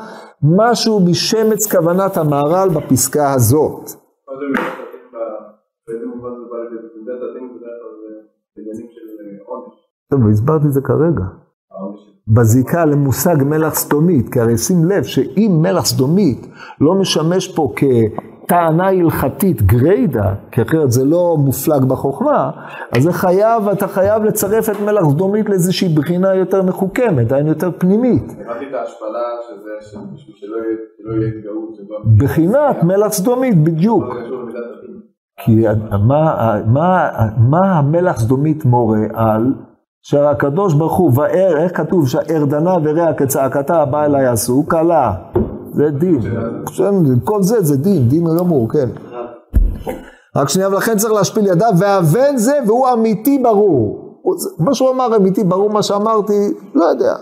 משהו 0.43 1.01
משמץ 1.01 1.73
כוונת 1.73 2.17
המהר"ל 2.17 2.69
בפסקה 2.69 3.33
הזאת. 3.33 3.91
טוב, 10.13 10.29
הסברתי 10.29 10.67
את 10.67 10.73
זה 10.73 10.81
כרגע. 10.81 11.25
בזיקה 12.29 12.85
למושג 12.85 13.37
מלח 13.45 13.75
סדומית, 13.75 14.33
כי 14.33 14.41
הרי 14.41 14.59
שים 14.59 14.85
לב 14.85 15.03
שאם 15.03 15.59
מלח 15.63 15.85
סדומית 15.85 16.47
לא 16.81 16.95
משמש 16.95 17.55
פה 17.57 17.73
כטענה 17.77 18.89
הלכתית 18.89 19.63
גריידא, 19.63 20.35
כי 20.51 20.63
אחרת 20.63 20.93
זה 20.93 21.05
לא 21.05 21.37
מופלג 21.39 21.85
בחוכמה, 21.85 22.51
אז 22.97 23.03
זה 23.03 23.13
חייב, 23.13 23.69
אתה 23.69 23.89
חייב 23.89 24.25
לצרף 24.25 24.71
את 24.71 24.81
מלח 24.81 25.03
סדומית 25.11 25.49
לאיזושהי 25.49 25.95
בחינה 25.95 26.35
יותר 26.35 26.63
מחוכמת, 26.63 27.29
דהיינו 27.29 27.49
יותר 27.49 27.71
פנימית. 27.79 28.23
הבנתי 28.23 28.69
את 28.69 28.75
ההשפלה 28.75 29.19
שזה 29.49 29.99
בשביל 30.15 30.37
שלא 30.37 30.57
יהיה 31.15 31.29
התגאות. 31.29 31.79
בחינת 32.19 32.83
מלח 32.83 33.13
סדומית, 33.13 33.65
בדיוק. 33.65 34.05
כי 35.45 35.65
מה, 36.09 36.61
מה, 36.67 37.09
מה 37.51 37.79
המלח 37.79 38.19
סדומית 38.21 38.65
מורה 38.65 39.01
על? 39.15 39.53
שהקדוש 40.03 40.75
ברוך 40.75 40.97
הוא, 40.97 41.13
ואר, 41.15 41.57
איך 41.57 41.77
כתוב, 41.77 42.09
שהארדנה 42.09 42.75
ורע 42.85 43.13
כצעקתה 43.13 43.83
הבא 43.83 44.05
אליי 44.05 44.27
עשו, 44.27 44.65
קלה. 44.69 45.13
זה 45.73 45.91
דין. 45.91 46.21
כל 47.25 47.43
זה 47.43 47.61
זה 47.61 47.77
דין, 47.77 48.09
דין 48.09 48.25
גמור, 48.39 48.69
כן. 48.73 48.89
רק 50.37 50.49
שנייה, 50.49 50.69
ולכן 50.69 50.97
צריך 50.97 51.13
להשפיל 51.13 51.47
ידיו, 51.47 51.73
והבן 51.79 52.37
זה, 52.37 52.59
והוא 52.67 52.93
אמיתי 52.93 53.39
ברור. 53.39 54.03
מה 54.59 54.75
שהוא 54.75 54.91
אמר 54.91 55.17
אמיתי 55.17 55.45
ברור, 55.45 55.71
מה 55.71 55.83
שאמרתי, 55.83 56.55
לא 56.75 56.85
יודע. 56.85 57.15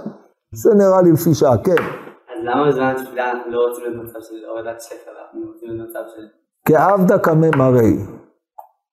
זה 0.53 0.70
נראה 0.74 1.03
לי 1.03 1.12
לפי 1.12 1.35
שעה, 1.35 1.59
כן. 1.59 1.83
אז 1.83 2.45
למה 2.45 2.68
בזמן 2.68 2.95
התפילה 2.99 3.33
לא 3.47 3.59
רוצים 3.68 3.85
להיות 3.85 3.97
במצב 3.97 4.18
של 4.20 4.35
הורדת 4.49 4.81
שפע, 4.81 5.11
אנחנו 5.11 5.41
רוצים 5.53 5.68
להיות 5.68 5.87
במצב 5.87 6.01
של... 6.16 6.22
כעבדה 6.64 7.18
קמא 7.18 7.49
מראי. 7.57 7.97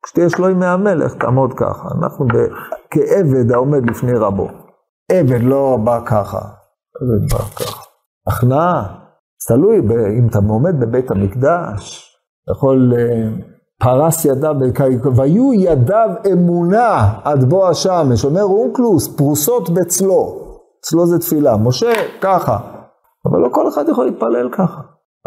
כשתהיה 0.03 0.29
שלוי 0.29 0.53
מהמלך, 0.53 1.13
תעמוד 1.13 1.53
ככה. 1.53 1.89
אנחנו 2.01 2.25
ב... 2.25 2.37
כעבד 2.91 3.51
העומד 3.51 3.89
לפני 3.89 4.13
רבו. 4.13 4.47
עבד 5.11 5.41
לא 5.41 5.77
בא 5.83 5.99
ככה, 6.05 6.39
עבד 7.01 7.31
בא 7.31 7.39
ככה. 7.39 7.81
הכנעה, 8.27 8.83
תלוי 9.47 9.81
ב... 9.81 9.91
אם 9.91 10.27
אתה 10.29 10.39
עומד 10.49 10.79
בבית 10.79 11.11
המקדש, 11.11 12.13
יכול... 12.51 12.93
אה, 12.97 13.29
פרס 13.79 14.25
ידיו, 14.25 14.55
והיו 15.15 15.53
ידיו 15.53 16.09
אמונה 16.33 17.13
עד 17.23 17.43
בוא 17.43 17.69
השמש, 17.69 18.25
אומר 18.25 18.43
אונקלוס, 18.43 19.17
פרוסות 19.17 19.69
בצלו. 19.69 20.47
צלו 20.81 21.05
זה 21.05 21.19
תפילה, 21.19 21.57
משה 21.57 21.93
ככה, 22.21 22.57
אבל 23.25 23.39
לא 23.39 23.49
כל 23.51 23.67
אחד 23.67 23.89
יכול 23.89 24.05
להתפלל 24.05 24.49
ככה. 24.51 24.81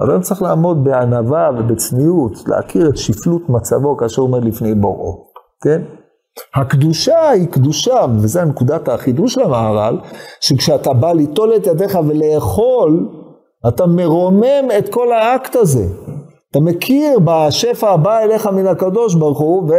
אדם 0.04 0.20
צריך 0.20 0.42
לעמוד 0.42 0.84
בענווה 0.84 1.50
ובצניעות, 1.58 2.32
להכיר 2.46 2.88
את 2.88 2.96
שפלות 2.96 3.48
מצבו 3.48 3.96
כאשר 3.96 4.22
עומד 4.22 4.44
לפני 4.44 4.74
בוראו, 4.74 5.24
כן? 5.62 5.82
הקדושה 6.54 7.28
היא 7.28 7.48
קדושה, 7.48 8.04
וזו 8.20 8.44
נקודת 8.44 8.88
החידוש 8.88 9.34
של 9.34 9.42
המהר"ל, 9.42 9.98
שכשאתה 10.40 10.92
בא 10.92 11.12
ליטול 11.12 11.52
את 11.56 11.66
ידיך 11.66 11.98
ולאכול, 12.06 13.08
אתה 13.68 13.86
מרומם 13.86 14.68
את 14.78 14.88
כל 14.88 15.12
האקט 15.12 15.56
הזה. 15.56 15.84
אתה 16.50 16.60
מכיר 16.60 17.18
בשפע 17.24 17.90
הבא 17.90 18.18
אליך 18.18 18.46
מן 18.46 18.66
הקדוש 18.66 19.14
ברוך 19.14 19.38
הוא, 19.38 19.70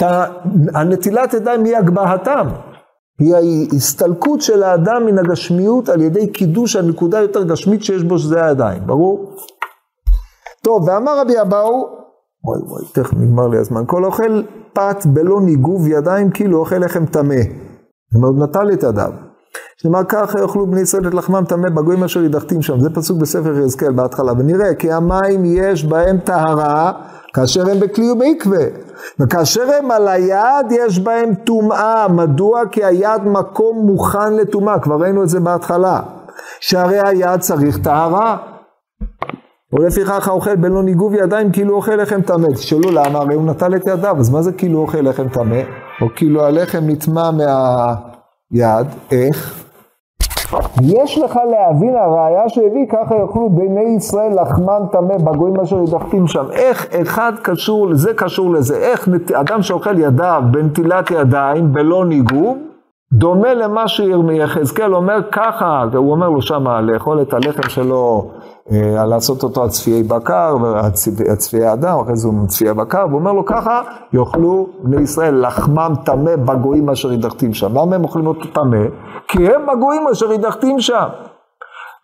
והנטילת 0.00 1.34
ידיים 1.34 1.64
היא 1.64 1.76
הגבהתם. 1.76 2.46
היא 3.18 3.34
ההסתלקות 3.34 4.40
של 4.40 4.62
האדם 4.62 5.06
מן 5.06 5.18
הגשמיות 5.18 5.88
על 5.88 6.00
ידי 6.00 6.32
קידוש 6.32 6.76
הנקודה 6.76 7.20
יותר 7.20 7.44
גשמית 7.44 7.82
שיש 7.82 8.02
בו, 8.02 8.18
שזה 8.18 8.44
הידיים, 8.44 8.86
ברור? 8.86 9.32
טוב, 10.62 10.88
ואמר 10.88 11.20
רבי 11.20 11.40
אבאו, 11.40 11.88
וואי 12.44 12.60
וואי, 12.62 12.84
תכף 12.92 13.14
נגמר 13.14 13.48
לי 13.48 13.58
הזמן, 13.58 13.82
כל 13.86 14.04
אוכל 14.04 14.42
פת 14.72 15.06
בלא 15.06 15.40
ניגוב 15.40 15.88
ידיים 15.88 16.30
כאילו 16.30 16.58
אוכל 16.58 16.78
לחם 16.78 17.06
טמא. 17.06 17.34
זאת 18.12 18.22
אומרת, 18.22 18.48
נטל 18.48 18.72
את 18.72 18.82
ידיו. 18.82 19.25
שנאמר 19.82 20.04
ככה 20.08 20.40
יאכלו 20.40 20.66
בני 20.66 20.80
ישראל 20.80 21.08
את 21.08 21.14
לחמם 21.14 21.44
טמא 21.48 21.68
בגויים 21.68 22.04
אשר 22.04 22.22
ידחתים 22.22 22.62
שם. 22.62 22.80
זה 22.80 22.90
פסוק 22.90 23.18
בספר 23.18 23.58
יחזקאל 23.58 23.92
בהתחלה. 23.92 24.32
ונראה 24.32 24.74
כי 24.74 24.92
המים 24.92 25.44
יש 25.44 25.84
בהם 25.84 26.18
טהרה 26.18 26.92
כאשר 27.34 27.70
הם 27.70 27.80
בכלי 27.80 28.10
ובעקבה. 28.10 28.64
וכאשר 29.20 29.62
הם 29.78 29.90
על 29.90 30.08
היד 30.08 30.66
יש 30.70 30.98
בהם 30.98 31.34
טומאה. 31.34 32.08
מדוע? 32.08 32.62
כי 32.70 32.84
היד 32.84 33.22
מקום 33.24 33.86
מוכן 33.86 34.32
לטומאה. 34.32 34.78
כבר 34.78 34.96
ראינו 34.96 35.22
את 35.22 35.28
זה 35.28 35.40
בהתחלה. 35.40 36.00
שהרי 36.60 37.00
היד 37.08 37.40
צריך 37.40 37.78
טהרה. 37.78 38.36
ולפיכך 39.72 40.28
האוכל 40.28 40.56
בלא 40.56 40.82
ניגוב 40.82 41.14
ידיים 41.14 41.52
כאילו 41.52 41.74
אוכל 41.74 41.94
לחם 41.94 42.22
טמא. 42.22 42.48
תשאלו 42.54 42.90
למה, 42.90 43.18
הרי 43.18 43.34
הוא 43.34 43.46
נטל 43.46 43.76
את 43.76 43.86
ידיו, 43.86 44.16
אז 44.18 44.30
מה 44.30 44.42
זה 44.42 44.52
כאילו 44.52 44.78
אוכל 44.78 44.98
לחם 44.98 45.28
טמא? 45.28 45.60
או 46.02 46.06
כאילו 46.16 46.44
הלחם 46.44 46.80
נטמע 46.86 47.30
מהיד, 47.30 48.86
איך? 49.10 49.65
יש 50.82 51.18
לך 51.18 51.38
להבין 51.50 51.96
הראיה 51.96 52.48
שהביא, 52.48 52.86
ככה 52.90 53.14
יאכלו 53.16 53.50
בני 53.50 53.96
ישראל 53.96 54.40
לחמם 54.40 54.86
טמא 54.92 55.16
בגויים 55.16 55.60
אשר 55.60 55.82
ידחתים 55.82 56.26
שם. 56.26 56.44
איך 56.52 56.86
אחד 57.02 57.32
קשור 57.42 57.88
לזה, 57.88 58.14
קשור 58.14 58.52
לזה. 58.52 58.76
איך 58.76 59.08
אדם 59.34 59.62
שאוכל 59.62 59.98
ידיו 59.98 60.42
בנטילת 60.50 61.10
ידיים 61.10 61.72
בלא 61.72 62.04
ניגוב, 62.06 62.58
דומה 63.12 63.54
למה 63.54 63.88
שיחזקאל 63.88 64.94
אומר 64.94 65.20
ככה, 65.32 65.84
הוא 65.94 66.10
אומר 66.10 66.28
לו 66.28 66.42
שמה 66.42 66.80
לאכול 66.80 67.22
את 67.22 67.32
הלחם 67.32 67.68
שלו 67.68 68.30
אה, 68.72 69.04
לעשות 69.04 69.42
אותו 69.42 69.62
על 69.62 69.68
צפיי 69.68 70.02
בקר, 70.02 70.56
צפיי 71.36 71.72
אדם, 71.72 71.98
אחרי 71.98 72.16
זה 72.16 72.28
הוא 72.28 72.46
צפיי 72.46 72.74
בקר, 72.74 73.06
והוא 73.08 73.20
אומר 73.20 73.32
לו 73.32 73.44
ככה, 73.44 73.82
יאכלו 74.12 74.66
בני 74.82 75.02
ישראל 75.02 75.46
לחמם 75.46 75.92
טמא 76.04 76.36
בגויים 76.36 76.90
אשר 76.90 77.12
ידחתים 77.12 77.54
שם. 77.54 77.78
למה 77.78 77.96
הם 77.96 78.04
אוכלים 78.04 78.26
אותו 78.26 78.46
טמא? 78.52 78.86
כי 79.28 79.48
הם 79.48 79.66
בגויים 79.66 80.08
אשר 80.08 80.32
ידחתים 80.32 80.80
שם. 80.80 81.06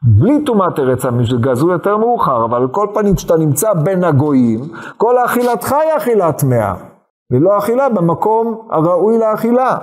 בלי 0.03 0.45
טומאת 0.45 0.79
ארץ 0.79 1.03
שגזרו 1.25 1.71
יותר 1.71 1.97
מאוחר, 1.97 2.45
אבל 2.45 2.61
על 2.63 2.69
כל 2.69 2.87
פנים 2.95 3.15
כשאתה 3.15 3.37
נמצא 3.37 3.73
בין 3.75 4.05
הגויים, 4.05 4.61
כל 4.97 5.19
אכילתך 5.25 5.73
היא 5.73 5.97
אכילה 5.97 6.33
טמאה, 6.33 6.75
ולא 7.33 7.59
אכילה 7.59 7.89
במקום 7.89 8.69
הראוי 8.71 9.19
לאכילה. 9.19 9.77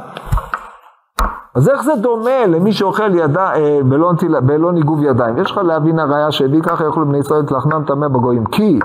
אז 1.56 1.70
איך 1.70 1.84
זה 1.84 1.96
דומה 1.96 2.46
למי 2.48 2.74
שאוכל 2.74 3.16
ידה, 3.16 3.54
אה, 3.56 3.80
בלא, 3.86 4.12
בלא 4.42 4.72
ניגוב 4.72 5.04
ידיים? 5.04 5.38
יש 5.38 5.52
לך 5.52 5.58
להבין 5.58 6.00
הראיה 6.00 6.32
שהביא 6.32 6.62
ככה 6.62 6.84
יאכלו 6.84 7.06
בני 7.06 7.18
ישראל 7.18 7.40
את 7.40 7.52
לחמם 7.52 7.84
טמא 7.88 8.08
בגויים. 8.08 8.46
כי 8.46 8.80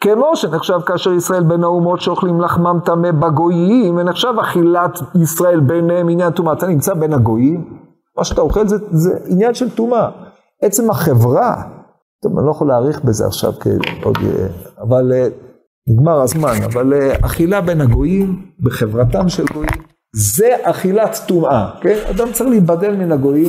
כמו 0.00 0.36
שנחשב 0.36 0.80
כאשר 0.86 1.12
ישראל 1.12 1.42
בין 1.42 1.64
האומות 1.64 2.00
שאוכלים 2.00 2.40
לחמם 2.40 2.78
טמא 2.84 3.10
בגויים, 3.10 3.96
ונחשב 3.96 4.34
אכילת 4.40 4.98
ישראל 5.22 5.60
ביניהם 5.60 6.08
עניין 6.08 6.30
טומאה. 6.30 6.52
אתה 6.52 6.66
נמצא 6.66 6.94
בין 6.94 7.12
הגויים, 7.12 7.83
מה 8.18 8.24
שאתה 8.24 8.40
אוכל 8.40 8.68
זה, 8.68 8.76
זה 8.90 9.18
עניין 9.26 9.54
של 9.54 9.70
טומאה. 9.70 10.10
עצם 10.62 10.90
החברה, 10.90 11.62
טוב, 12.22 12.38
אני 12.38 12.46
לא 12.46 12.50
יכול 12.50 12.68
להאריך 12.68 13.04
בזה 13.04 13.26
עכשיו, 13.26 13.52
עוד, 14.02 14.18
אבל 14.80 15.12
אה, 15.12 15.28
נגמר 15.88 16.20
הזמן, 16.20 16.62
אבל 16.64 16.94
אה, 16.94 17.16
אכילה 17.22 17.60
בין 17.60 17.80
הגויים, 17.80 18.42
בחברתם 18.60 19.28
של 19.28 19.44
גויים. 19.52 19.70
זה 20.16 20.48
אכילת 20.62 21.20
טומאה, 21.26 21.70
כן? 21.80 21.98
אדם 22.10 22.32
צריך 22.32 22.50
להיבדל 22.50 22.96
מן 22.96 23.12
הגויים, 23.12 23.48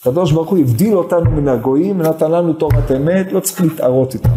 הקדוש 0.00 0.32
ברוך 0.32 0.50
הוא 0.50 0.58
הבדיל 0.58 0.96
אותנו 0.96 1.30
מן 1.30 1.48
הגויים, 1.48 2.02
נתן 2.02 2.30
לנו 2.30 2.52
תורת 2.52 2.90
אמת, 2.96 3.32
לא 3.32 3.40
צריך 3.40 3.60
להתערות 3.60 4.14
איתם. 4.14 4.36